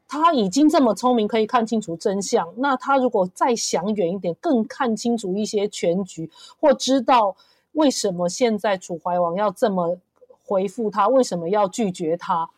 [0.07, 7.35] 他已经这么聪明，可以看清楚真相，那他如果再想远一点，更看清楚一些全局，或知道
[7.73, 9.99] 为什么现在楚怀王要这么。
[10.45, 12.49] 回复他为什么要拒绝他？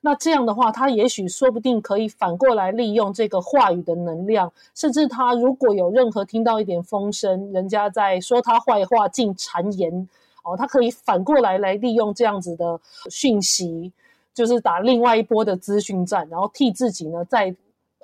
[0.00, 10.08] 那这样的话，他也许说不定可以反过来利用这个话语的能量，甚至他如果有任何听到一点风声，人家在说他坏话、进谗言，
[10.44, 13.92] 哦，他可以反过来来利用这样子的讯息，
[14.32, 17.52] 就是打另外一波的资讯战，然后替自己呢在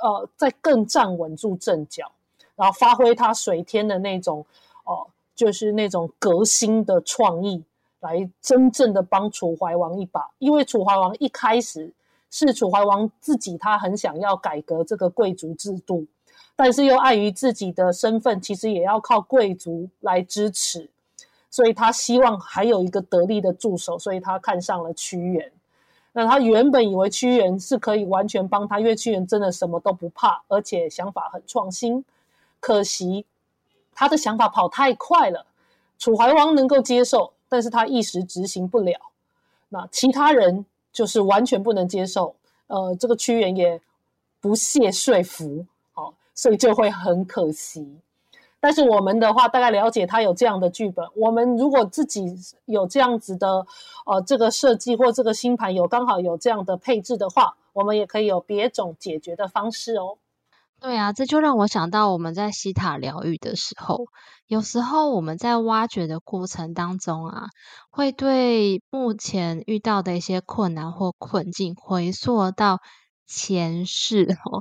[0.02, 2.10] 呃再更站稳住阵脚，
[2.56, 4.44] 然后发挥他水天的那种
[4.84, 7.62] 哦，就是那种革新的创意。
[8.04, 11.90] 来真正的帮楚怀王一把，因为楚怀王一开始
[12.30, 16.06] 是楚怀王自己，他很想要改革这个贵族制度，
[16.54, 20.90] 但是又碍于自己的身份，其实也要靠贵族来支持，
[21.48, 25.50] 所以他希望还有一个得力的助手，所以他看上了屈原。
[26.12, 32.04] 那他原本以为屈原是可以完全帮他，因为屈原真的什么都不怕，而且想法很创新。
[32.60, 33.24] 可惜
[33.94, 35.46] 他的想法跑太快了，
[35.98, 37.32] 楚怀王能够接受。
[37.54, 38.98] 但是他一时执行不了，
[39.68, 42.34] 那其他人就是完全不能接受，
[42.66, 43.80] 呃，这个屈原也
[44.40, 47.86] 不屑说服，好，所以就会很可惜。
[48.58, 53.64] 但是我们的话，大概了解他有这样的剧本，我们如果自己有这样子的，
[54.04, 60.18] 呃，这个设计或这个星盘有刚好有这样的配置的话，我们也可以有别种解决的方式哦。
[60.84, 64.04] 对啊，这就让我想到我们在西塔疗愈的时候，
[64.46, 67.46] 有时候我们在挖掘的过程当中啊，
[67.88, 72.80] 会对目前遇到的一些困难或困境回溯到
[73.26, 74.60] 前世哦，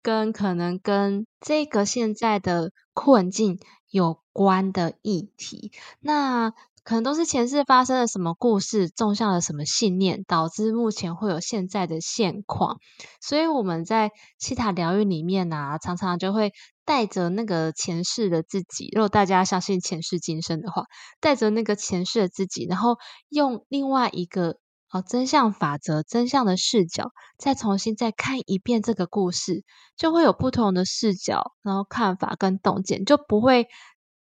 [0.00, 3.58] 跟可能跟这个现在的困境
[3.90, 6.52] 有关的议题，那。
[6.84, 12.76] 可能都是前世发生了什么故事，种下了什么信念，导致目前会有现在的现况。
[13.22, 16.52] 所以我们在西塔疗愈里面呢，常常就会
[16.84, 18.90] 带着那个前世的自己。
[18.94, 20.84] 如果大家相信前世今生的话，
[21.20, 22.98] 带着那个前世的自己，然后
[23.30, 24.58] 用另外一个
[24.90, 29.64] 哦真相法则、真相的视角，再重新再看一遍这个故事，
[29.96, 33.68] 就会有不同的视角，然后看法跟洞见，就不会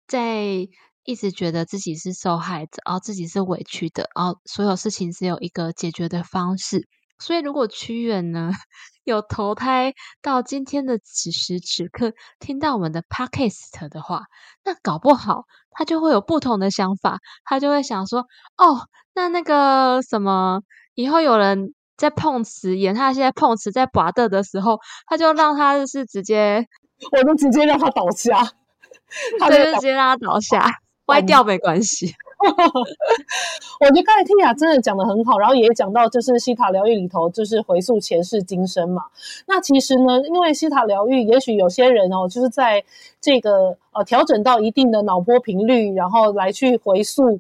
[0.08, 0.68] 在。
[1.08, 6.86] 一直觉得自己是受害者，然后自己是委屈的，然后所有事情只有一个解决的方式。
[7.18, 8.52] 所以，如果屈原呢
[9.06, 14.24] 有投胎到今天的此时此刻，听到我们的 podcast 的话，
[14.66, 17.20] 那搞不好他就会有不同的想法。
[17.46, 18.26] 他就会想说
[18.58, 20.60] ：“哦，那那个什么，
[20.94, 26.68] 以后有人在碰瓷，演他现在碰瓷在拔的的时候，他就让他就是直接，
[27.14, 28.44] 我就直接让他倒下，
[29.40, 32.14] 他就直接让他倒下。”歪掉没关系，
[33.80, 39.04] 我觉得刚才听雅真的讲的很好，然后也讲到就是西塔疗愈里头就是回溯前世今生嘛。
[39.46, 42.84] 那其实呢，因为西塔疗愈，也许有些人哦，就是在
[43.22, 47.40] 这个呃调整到一定的脑波频率，然后来去回溯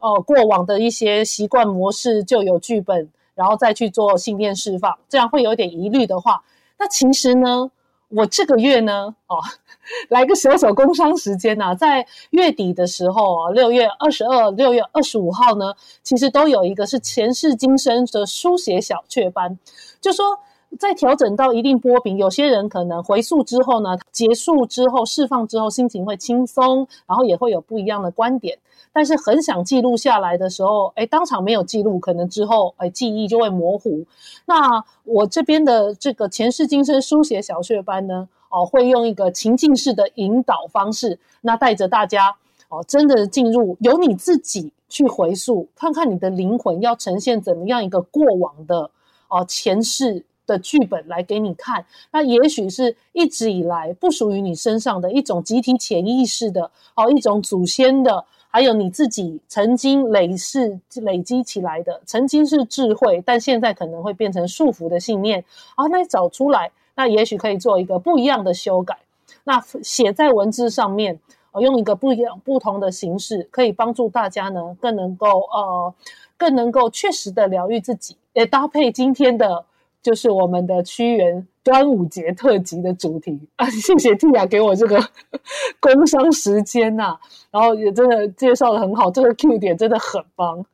[0.00, 6.42] 呃过往的一些习惯模式，就有剧本，然后再去做信念释放，这样会有点疑虑的话，
[6.78, 7.70] 那其实呢，
[8.14, 9.38] 我这个月呢，哦。
[10.08, 19.58] 来个小小工商时间呐，在月底的时候啊，六月二十二、六月二十五号呢，其实都有一个是前世今生的书写小雀斑，
[20.00, 20.38] 就说
[20.78, 28.58] 在调整到一定波频，有些人可能回溯之后呢，结束之后释放之后，心情会轻松，然后也会有不一样的观点。
[28.92, 34.04] 但是很想记录下来的时候，哎，当场没有记录，可能之后哎记忆就会模糊。
[34.46, 38.28] 那我这边的这个前世今生书写小雀斑呢？
[38.50, 42.36] 哦，会用一个情境式的引导方式，那带着大家
[42.68, 48.88] 哦，真的进入由你自己去回溯，看看你的灵魂要呈现怎么样一个过往的
[49.28, 51.84] 哦前世的剧本来给你看。
[52.10, 65.44] 那也许是一直以来不属于你身上的一种集体潜意识的哦，一种祖先的，还有你自己曾经累世累积起来的，曾经是智慧，但现在可能会变成束缚的信念
[65.76, 66.70] 啊，那你找出来。
[66.96, 68.96] 那也许可以做一个不一样的修改，
[69.42, 71.18] 那写在文字上面，
[71.50, 75.92] 呃，用一个不一样、不同的形式，可以帮助大家呢，更能够呃，
[76.36, 78.16] 更能够确实的疗愈自己。
[78.32, 79.64] 也搭配今天的，
[80.04, 83.40] 就是我们的屈原端午节特辑的主题。
[83.56, 85.02] 啊，谢谢 Tia 给我这个
[85.80, 87.16] 工商时间呐，
[87.50, 90.64] 然后也真的介绍的很好，这个 Q 点真的很棒，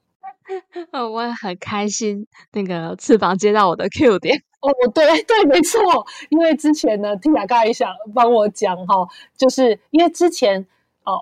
[1.12, 4.43] 我也很开心，那个翅膀接到我的 Q 点。
[4.61, 5.81] 哦，对对，没错，
[6.29, 10.66] 因为之前呢，Tia 刚才想帮我讲哈，就是因为之前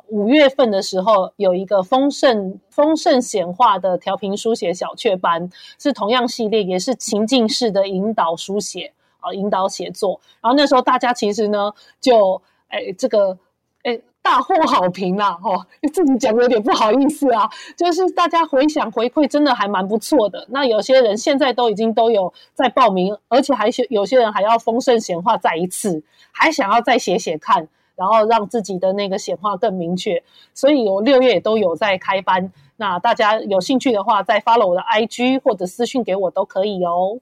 [0.08, 10.20] 五月份的时候有一个丰盛丰盛显化的调频书写小雀斑，是同样系列，也是情境式的引导书写啊，引导写作。
[10.40, 13.38] 然后那时候大家其实呢，就哎这个
[13.82, 14.00] 哎。
[14.20, 15.38] 大获好评啦！
[15.42, 20.46] 哦，自己讲的有点不好意思啊，就是大家回想回馈真的还蛮不错的。
[20.50, 27.68] 那有些人现在都已经都有在报名，而且还有些人还要丰盛显化再一次，还想要再写写看，
[27.98, 30.22] 然后让自己的那个显化更明确。
[30.54, 37.18] 所以我六月也都有在开班，那大家有兴趣的话，再发了我的 IG 或者私信给我都可以哦。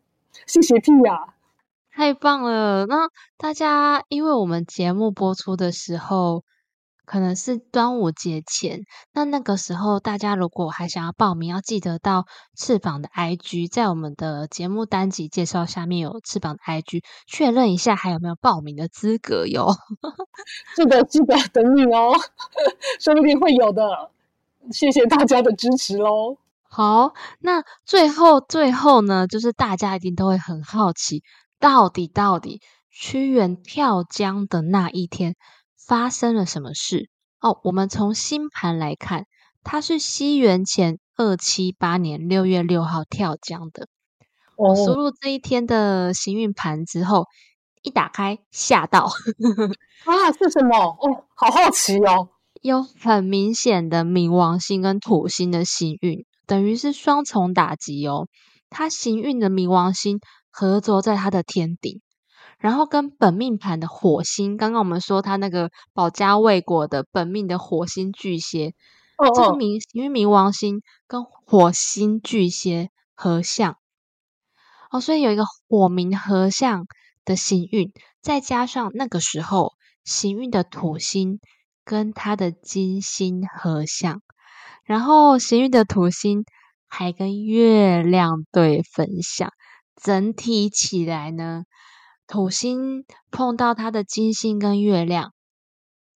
[0.46, 1.32] 谢谢 T 呀。
[1.90, 2.84] 太棒了！
[2.84, 3.08] 那
[3.38, 6.44] 大家，因为我们节目播出的时候
[7.06, 8.80] 可能是端午节前，
[9.12, 12.26] 那那个时候大家如果还想要报名，要记得到
[12.56, 19.72] 翅膀的 IG，在我们的节目单集介绍下面有翅膀的 IG，确认一下还有没有报名的资格哟。
[20.76, 22.12] 是的，记得等你哦，
[23.00, 24.10] 说不定会有的。
[24.72, 26.38] 谢谢大家的支持喽。
[26.68, 31.22] 好，那最后最后呢，就是大家一定都会很好奇。
[31.60, 35.36] 到底到底屈原跳江的那一天
[35.86, 37.08] 发生了什么事？
[37.40, 39.26] 哦，我们从星盘来看，
[39.62, 43.88] 他是西元前二七八年六月六号跳江的。
[44.56, 47.26] 我输入这一天的行运盘之后，
[47.82, 49.04] 一打开吓到
[50.04, 50.32] 啊！
[50.32, 50.76] 是什么？
[50.76, 52.30] 哦，好好奇哦。
[52.62, 58.28] 有很明显的冥王星跟土星的行运，等于是双重打击哦。
[58.70, 60.18] 他行运的冥王星。
[60.58, 62.00] 合作在他的天顶，
[62.58, 68.74] 然后跟本命盘的火星，刚刚我们说他那个保家卫国的本命的火星巨蟹，
[69.18, 73.76] 这个冥因为冥王星跟火星巨蟹合相，
[74.90, 76.86] 哦，所以有一个火冥合相
[77.24, 77.92] 的行运，
[78.22, 81.40] 再加上那个时候行运的土星
[81.84, 84.22] 跟他的金星合相，
[84.84, 86.44] 然后行运的土星
[86.88, 89.50] 还跟月亮对分享。
[90.02, 91.64] 整体起来呢，
[92.26, 95.32] 土星碰到它的金星跟月亮，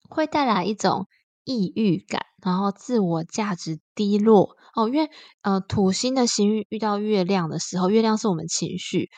[0.09, 1.07] 会带来一种
[1.45, 4.89] 抑郁感，然后自我价值低落哦。
[4.89, 5.11] 因为
[5.43, 9.11] 呃，土星的星运遇到月亮的时候，月亮是我们情绪。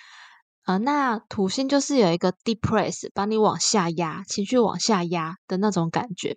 [0.64, 6.36] 呃，那土星就是有一个 depress，把你往下压，情绪往下压的那种感觉。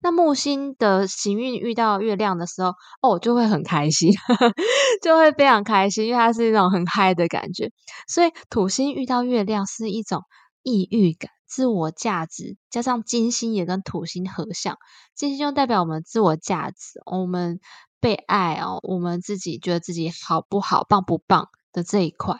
[0.00, 2.72] 那木星的行运遇到月亮的时候，
[3.02, 4.12] 哦，就会很开心，
[5.02, 7.70] 就会非常开心，因为它是一种很嗨的感觉。
[8.08, 10.22] 所以土星遇到月亮是一种
[10.62, 14.78] 抑郁感、自我价值，加上金星也跟土星合相，
[15.14, 17.60] 金星就代表我们自我价值，我们
[18.00, 22.38] 被爱哦，我们自己觉得自己好不好、棒不棒的这一块。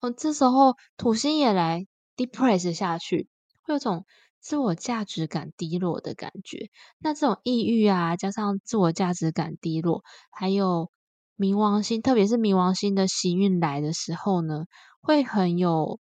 [0.00, 1.86] 哦，这时候土星也来
[2.16, 3.28] depress 下去，
[3.64, 4.06] 会有种
[4.40, 6.70] 自我价值感低落的感觉。
[6.98, 10.90] 那这种抑郁啊，加上自我价值感低落，还有
[11.36, 14.66] 冥王星，特别是冥王星的行运来的时候呢，
[15.00, 15.98] 会很有，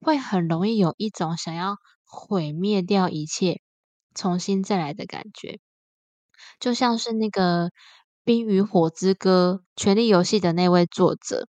[0.00, 3.60] 会很容易有一种想要毁灭掉一切，
[4.14, 5.58] 重新再来的感觉。
[6.60, 7.68] 就像是那个
[8.24, 11.48] 《冰与火之歌》《权力游戏》的那位作者。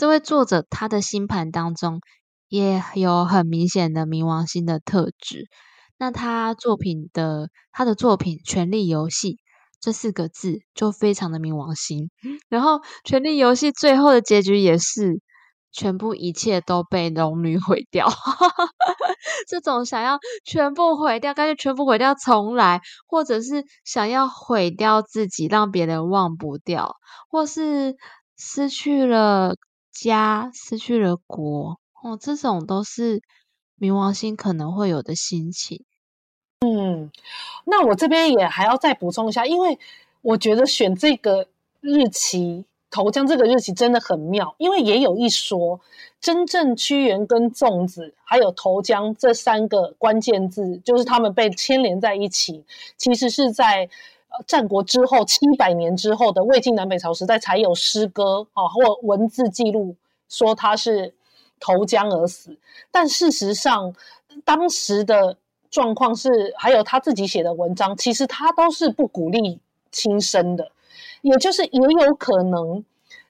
[0.00, 2.00] 这位作者他的星盘当中
[2.48, 5.50] 也有很明显的冥王星的特质。
[5.98, 9.32] 那他作品的他的作品《权力游戏》
[9.78, 12.10] 这四个字就非常的冥王星。
[12.48, 15.20] 然后《权力游戏》最后的结局也是
[15.70, 18.08] 全部一切都被龙女毁掉。
[19.48, 26.96] 这种想要全部毁掉，干脆全部毁掉重来，或者是想要毁掉自己，让别人忘不掉，
[27.28, 27.96] 或是
[28.38, 29.56] 失去了。
[30.02, 33.20] 家失去了国哦，这种都是
[33.78, 35.84] 冥王星可能会有的心情。
[36.60, 37.10] 嗯，
[37.64, 39.78] 那我这边也还要再补充一下，因为
[40.22, 41.46] 我觉得选这个
[41.80, 45.80] 日期投江这个日期真的很妙，因为也有一说，
[46.20, 52.64] 真正屈原跟粽子还有投江这三个关键字，就是他们被牵连在一起，
[52.96, 53.88] 其实是在。
[54.30, 59.94] 呃战国之后七百年之后的魏晋南北朝时代，才有诗歌啊或文字记录
[60.28, 61.14] 说他是
[61.58, 62.56] 投江而死。
[62.90, 63.94] 但事实上，
[64.44, 65.36] 当时的
[65.70, 69.60] 状况是，还有他自己写的文章，其实他都是不鼓励
[69.92, 70.72] 轻生的，
[71.22, 72.84] 也就是也有可能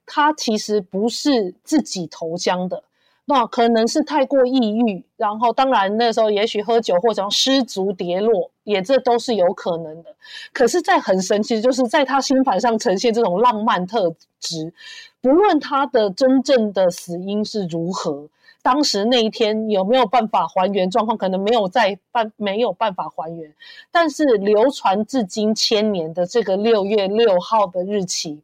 [0.06, 2.84] 他其实不是自己投江的。
[3.26, 10.14] 那可能是太过抑郁，然后当然那时候也许喝酒或者失足跌落，也这都是有可能的。
[10.52, 14.72] 可是，在很神奇，就是在他心盘上呈现这种浪漫特质，
[15.20, 18.28] 不论他的真正的死因是如何，
[18.62, 23.52] 当时那一天有没有办法还原状况，可能没有在办没有办法还原，
[23.90, 28.40] 但是流传至今千年的这个六月六号的日期。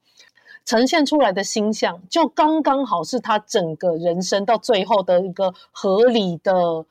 [0.64, 6.84] 呈现出来的星象，就刚刚好是他整个人生到最后的一个合理的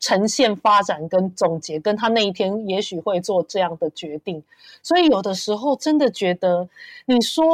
[0.00, 4.42] 呈现发展跟总结，跟他那一天也许会做这样的决定。
[4.82, 6.68] 所以有的时候真的觉得，
[7.04, 7.44] 你说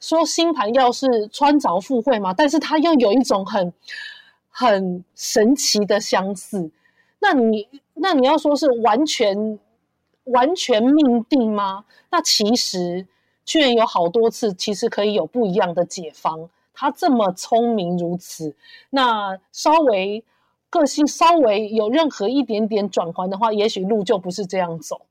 [0.00, 3.72] 说星盘要是穿凿附会嘛，但是他又有一种很
[4.50, 6.70] 很神奇的相似。
[7.20, 9.58] 那你那你要说是完全
[10.24, 11.84] 完全命定吗？
[12.10, 13.06] 那其实
[13.44, 16.50] 居然有好多次，其实可以有不一样的解方。
[16.74, 18.56] 他这么聪明如此，
[18.90, 20.24] 那稍微
[20.74, 25.02] 个性稍微有任何一点点转换的话，也许路就不是这样走。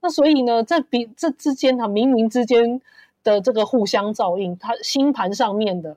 [0.00, 2.80] 那所以呢，在比这之间，他冥冥之间
[3.22, 5.94] 的这个互相照应，他星盘上面的，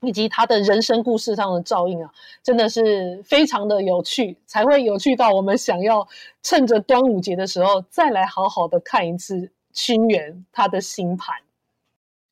[0.00, 2.10] 以及他的人生故事上的照应啊，
[2.42, 6.08] 真的是非常的有趣，才会有趣到我们想要
[6.42, 11.36] 趁着端午节的时候，再来好好的看一次屈原他的星盘。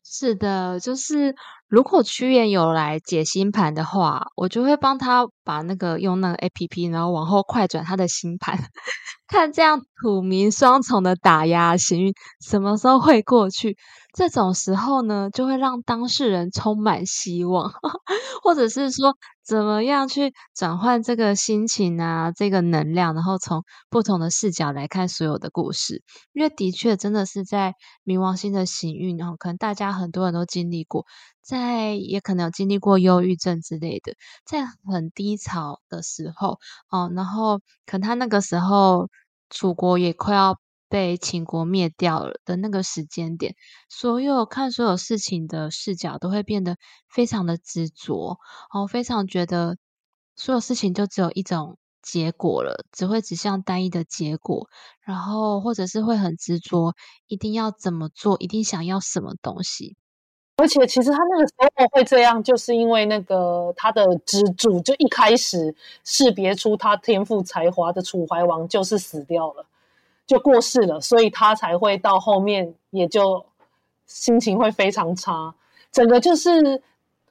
[0.03, 1.35] 是的，就是
[1.73, 8.59] 如果屈原有来解星盘的话，我就会帮他把那个用那个 A P P，然后往后快转他的星盘，
[9.27, 12.13] 看这样土冥双重的打压行运
[12.47, 13.79] 什么时候会过去。
[14.13, 17.73] 这种时候呢，就会让当事人充满希望，
[18.45, 26.03] 或者是说怎么样去转换这个心情啊，这个能量，然后从不同的视角来看所有的故事。
[26.35, 27.73] 因为的确真的是在
[28.05, 31.07] 冥王星的行运，哦可能大家很多人都经历过，
[31.43, 34.15] 在也可能有经历过忧郁症之类的，
[34.47, 39.09] 在很低潮的时候哦，然后可能他那个时候
[39.51, 40.59] 楚国也快要。
[40.93, 43.55] 被秦国灭掉了的那个时间点，
[43.89, 46.77] 所有看所有事情的视角都会变得
[47.09, 48.37] 非常的执着，
[48.71, 49.79] 哦，非常觉得
[50.37, 54.69] 所有事情就只有一种结果了，只会指向单一的结果，
[55.01, 56.95] 然后或者是会很执着，
[57.27, 59.97] 一定要怎么做，一定想要什么东西。
[60.57, 65.75] 而且其实他那个时候会这样，就是因为那个他的支柱，就一开始
[66.05, 69.67] 识别出他天赋才华的楚怀王就是死掉了。
[70.25, 73.45] 就过世了，所以他才会到后面也就
[74.07, 75.53] 心情会非常差，
[75.91, 76.81] 整个就是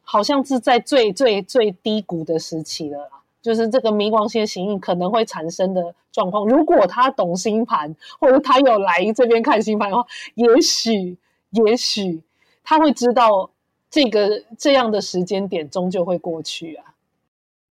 [0.04, 3.22] 好像是在最最最低谷的时期了啦。
[3.42, 10.06] 就是这个冥王星行运可能会产生的状况，如果他懂星盘，或者他有来这边看星盘的话，
[10.36, 11.18] 也许
[11.52, 12.22] 也许
[12.64, 13.52] 他会知道
[13.90, 16.94] 这个这样的时间点终究会过去啊。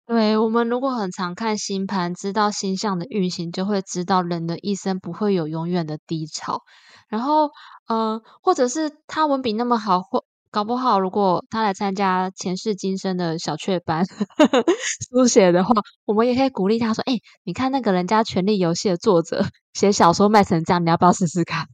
[0.07, 6.63] 对我们如果很常看星盘，知道星象的运行，就会知道人的一生不会有永远的低潮。
[7.09, 7.51] 然后，
[7.89, 14.05] 呃，或者是他文笔那么好，或搞不好，如果他来参加前世今生的小雀斑
[15.11, 15.75] 书写的话，
[16.05, 21.67] 我们也可以鼓励他说：“哎，你看那个人家《权力游戏》的作者写小说卖成这样，你要不要试试看？”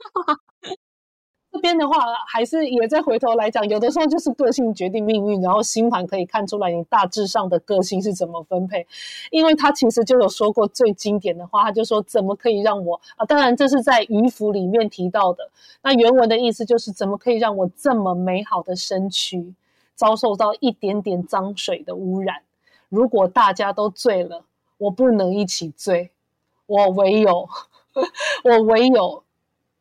[1.56, 1.94] 这边的话，
[2.28, 8.86] 还是也再回头来讲，有的时候就是个性决定命运，然后星盘可以看出来你大致上的个性是怎么分配。
[9.30, 15.48] 因为他其实就有说过最经典的话，他就说：“怎么可以让我啊？”当然这是在渔府里面提到的。
[15.80, 19.54] 那原文的意思就是：“怎么可以让我这么美好的身躯
[19.94, 22.42] 遭受到一点点脏水的污染？
[22.90, 24.44] 如果大家都醉了，
[24.76, 26.10] 我不能一起醉，
[26.66, 27.48] 我唯有，
[28.44, 29.22] 我唯有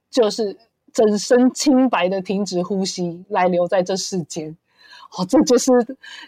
[0.09, 0.57] 就是。”
[0.95, 4.55] 整身清白的停止呼吸，来留在这世间。
[5.17, 5.69] 哦，这就是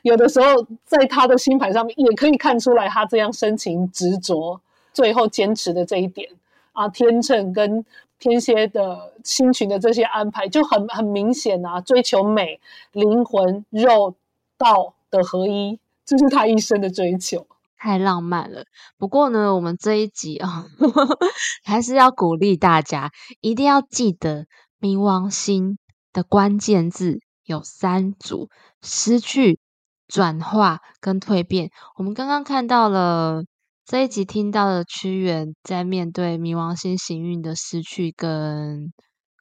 [0.02, 0.48] 有的时候
[0.84, 4.60] 在他的星盘上面也可以看出来，他这样深情执着，
[4.92, 6.30] 最后坚持的这一点
[6.74, 7.86] 啊，天秤跟
[8.20, 12.60] 天蝎的星群的这些安排就很很明显啊，追求美、
[12.92, 14.14] 灵魂、肉
[14.58, 17.48] 道的合一，这是他一生的追求。
[17.78, 18.66] 太浪漫了。
[18.98, 20.66] 不过呢，我们这一集啊，
[21.64, 24.46] 还是要鼓励大家，一定要记得
[24.80, 25.78] 冥王星
[26.12, 28.50] 的关键字有三组：
[28.82, 29.60] 失去、
[30.08, 31.70] 转化跟蜕变。
[31.96, 33.44] 我们刚刚看到了
[33.86, 38.92] 这一集，听到了屈原在面对冥王星行运的失去跟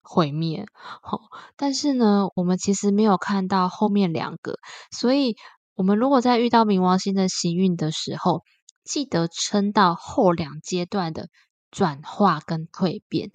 [0.02, 0.66] 毁灭。
[1.02, 1.20] 好，
[1.56, 4.58] 但是呢，我们其实没有看到后面两个，
[4.90, 5.36] 所以。
[5.76, 8.42] 我们如果在遇到冥王星的行运的时候，
[8.82, 11.28] 记得撑到后两阶段的
[11.70, 13.30] 转化跟蜕变，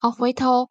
[0.00, 0.68] 啊，回头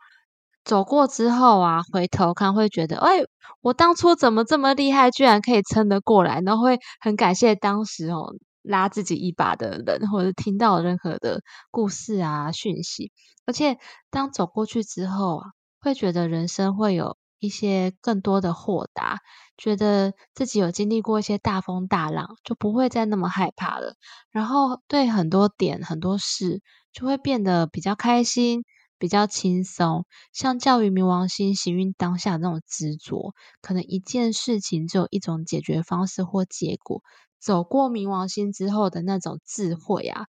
[0.63, 3.23] 走过之后啊，回头看会觉得，哎，
[3.61, 13.11] 我当初怎么这么厉害，居然可以撑得过来，然后会很感谢当时哦拉自己一把的人，或者听到任何的故事啊讯息，
[13.47, 13.80] 而且
[14.11, 15.49] 当走过去之后啊，
[15.82, 17.17] 会觉得人生会有。
[17.46, 19.20] 一些更多的豁达，
[19.58, 23.96] 觉得自己有经历过一些大风大浪，就不会再那么害怕了。
[24.32, 28.66] 然后对很多点、很多事，就会变得比较开心、
[28.98, 30.06] 比较轻松。
[30.34, 37.02] 相较于冥王星行运当下那种执着，可能一件事情只有一种解决方式或结果，
[37.39, 40.26] 走过冥王星之后的那种智慧啊，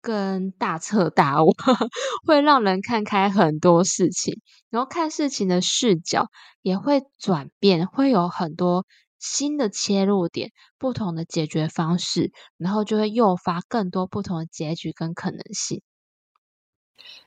[0.00, 1.52] 跟大彻大悟，
[2.26, 4.40] 会让人看开很多事情，
[4.70, 6.26] 然后看事情的视角
[6.62, 8.86] 也会转变，会有很多
[9.18, 15.82] 新的切入点，不同的解决方式，然后就会诱发更多不同的结局跟可能性。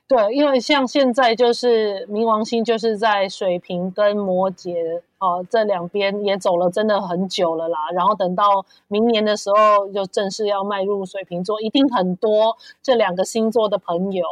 [0.08, 14.26] 对，因为像现在就是冥王星就是在水瓶跟摩羯哦这两边也走了真的很久了啦，然后等到明年的时候就正式要迈入水瓶座，一定很多这两个星座的朋友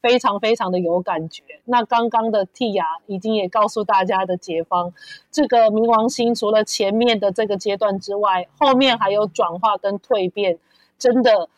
[0.00, 1.42] 非常非常的有感觉。
[1.64, 4.92] 那刚刚的 T 雅已经也告诉大家的解方，
[5.32, 10.58] 这个冥王星除了前面的这个阶段之外，后面还有转化跟蜕变，
[10.96, 11.48] 真的。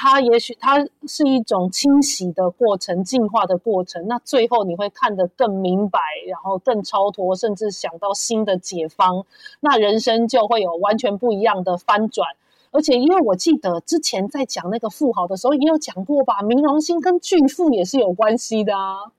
[0.00, 0.78] 它也许它
[1.08, 9.26] 是一种清洗的过程、进化的过程，那最后你会看得更明白，然后更超脱，甚至想到新的解方，
[9.58, 12.28] 那人生就会有完全不一样的翻转。
[12.70, 19.10] 而且，因为我记得之前在讲那个富豪的时候，也有讲过吧，冥王星跟巨富也是有关系的啊。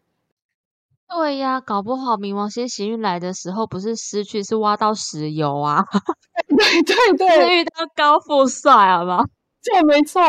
[1.10, 5.84] 对呀，搞不好冥王星行运来的时候，不是失去，是挖到石油啊。
[6.48, 6.82] 对
[7.18, 9.26] 对对， 遇到高富帅，好吗？
[9.62, 10.22] 对，没错。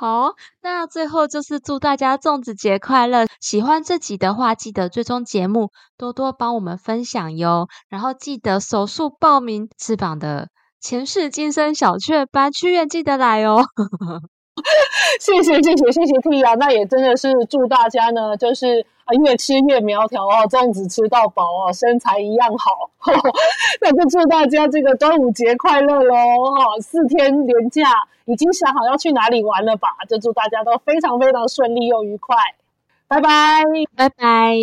[0.00, 0.32] 好，
[0.62, 3.26] 那最后就是祝大家粽子节快乐！
[3.38, 7.68] 喜欢这集的话，记得追踪节目，多多帮我们分享哟。
[7.90, 10.48] 然后记得手速报名翅膀的
[10.80, 13.62] 前世今生小雀斑，去院记得来哦。
[15.20, 22.90] 谢谢谢谢谢谢 T 啊，那也真的是祝大家呢，就是啊越吃越苗条哦，粽子吃到饱哦，身材一样好。
[23.82, 26.14] 那就祝大家这个端午节快乐喽！
[26.14, 27.82] 哈，四天连假
[28.30, 29.88] 已经想好要去哪里玩了吧？
[30.08, 32.36] 就祝大家都非常非常顺利又愉快。
[33.08, 33.64] 拜拜
[33.96, 34.54] 拜拜。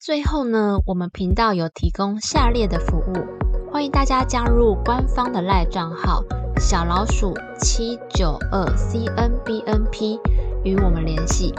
[0.00, 6.24] 最后呢，我们频道有提供下列的服务，欢迎大家加入官方的赖账号。
[6.58, 10.18] 小老鼠七九二 c n b n p
[10.64, 11.54] 与我们联系。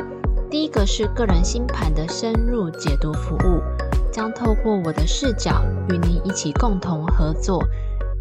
[0.51, 3.61] 第一个是个人星盘的深入解读服务，
[4.11, 7.63] 将透过我的视角与您一起共同合作，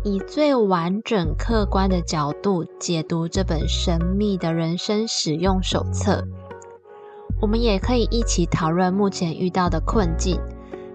[0.05, 6.23] 以最完整客观的角度解读这本神秘的人生使用手册。
[7.41, 10.39] 我们也可以一起讨论目前遇到的困境，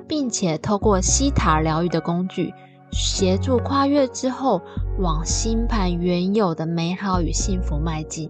[0.07, 2.53] 并且透过西塔疗愈的工具。
[2.91, 4.61] 协助跨越之后，
[4.99, 8.29] 往星盘原有的美好与幸福迈进。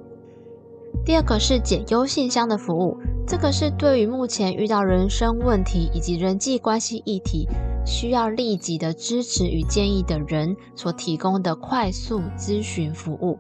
[1.06, 7.48] 第二个是解忧信箱的服务，这个是对于目前遇到人生问题以及人际关系议题，
[7.90, 13.40] 需要立即的支持与建议的人所提供的快速咨询服务。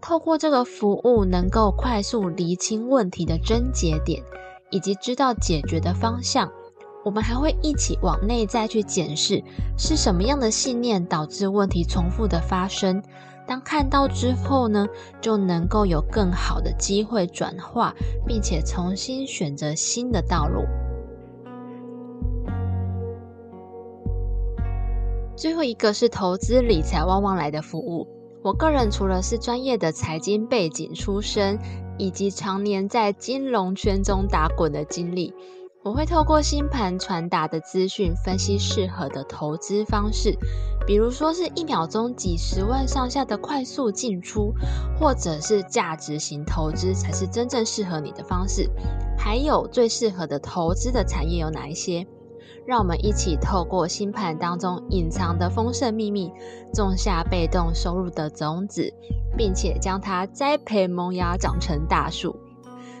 [0.00, 4.22] 透过这个服务，能够快速厘清问题的症结点，
[4.70, 6.48] 以及知道解决的方向。
[7.04, 9.42] 我们还会一起往内在去检视，
[9.76, 13.02] 是什么样的信念导致问题重复的发生。
[13.46, 14.86] 当看到之后呢，
[15.20, 17.94] 就能够有更好的机会转化，
[18.26, 20.64] 并且重新选择新的道路。
[25.38, 28.08] 最后一个是投资理财旺旺来的服务。
[28.42, 31.60] 我个人除了是专业的财经背景出身，
[31.96, 35.32] 以及常年在金融圈中打滚的经历。
[35.84, 40.36] 我会透过星盘传达的资讯，分析适合的投资方式，
[40.88, 44.52] 比如说是一秒钟几十万上下的快速进出，
[44.98, 48.68] 或者是价值型投资才是真正适合你的方式。
[49.16, 52.04] 还有最适合的投资的产业有哪一些？
[52.66, 56.32] 让我们一起透过星盘当中隐藏的丰盛秘密，
[56.72, 58.92] 种下被动收入的种子，
[59.36, 62.36] 并且将它栽培萌芽，长成大树。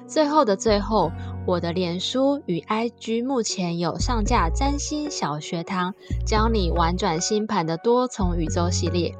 [0.06, 1.12] 最后的最后，
[1.46, 5.94] 我的脸书与 IG 目前有上架占星小学堂，
[6.24, 9.14] 教你玩转星盘的多重宇宙系列，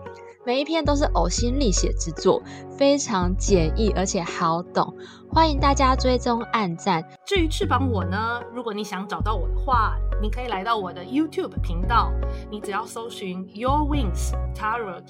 [0.49, 4.95] 每一篇都是呕心沥血之作，非常简易而且好懂，
[5.31, 7.07] 欢迎大家追踪按赞。
[7.27, 12.11] 至于翅膀我呢，如果你想找到我的话，你可以来到我的 YouTube 频道，
[12.51, 15.05] 你只要搜寻 Your Wings Tarot。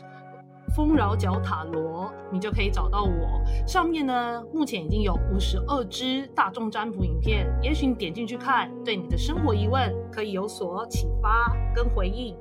[0.74, 3.40] 丰饶角塔罗，你就可以找到我。
[3.64, 12.36] 上面呢，目前已经有五十二支大众占卜影片，也许你点进去看，对你的生活疑问可以有所启发跟回应。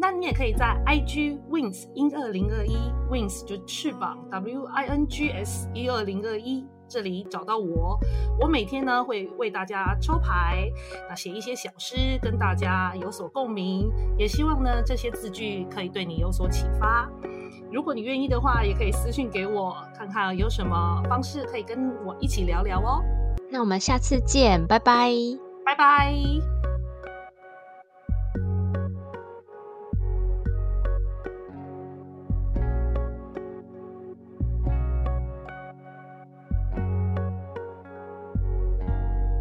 [0.00, 2.76] 那你也可以在 IG Wings 一二零二一
[3.10, 7.98] Wings 就翅膀 W I N G S 一二零二一这里找到我。
[8.40, 10.70] 我每天呢会为大家抽牌，
[11.08, 13.90] 那写一些小诗，跟大家有所共鸣。
[14.16, 17.10] 也希望呢这些字句可以对你有所启发。
[17.72, 23.02] 如果你愿意的话，也可以私信给我，看看有什么方式可以跟我一起聊聊哦。
[23.50, 25.12] 那我们下次见，拜拜，
[25.66, 26.14] 拜拜。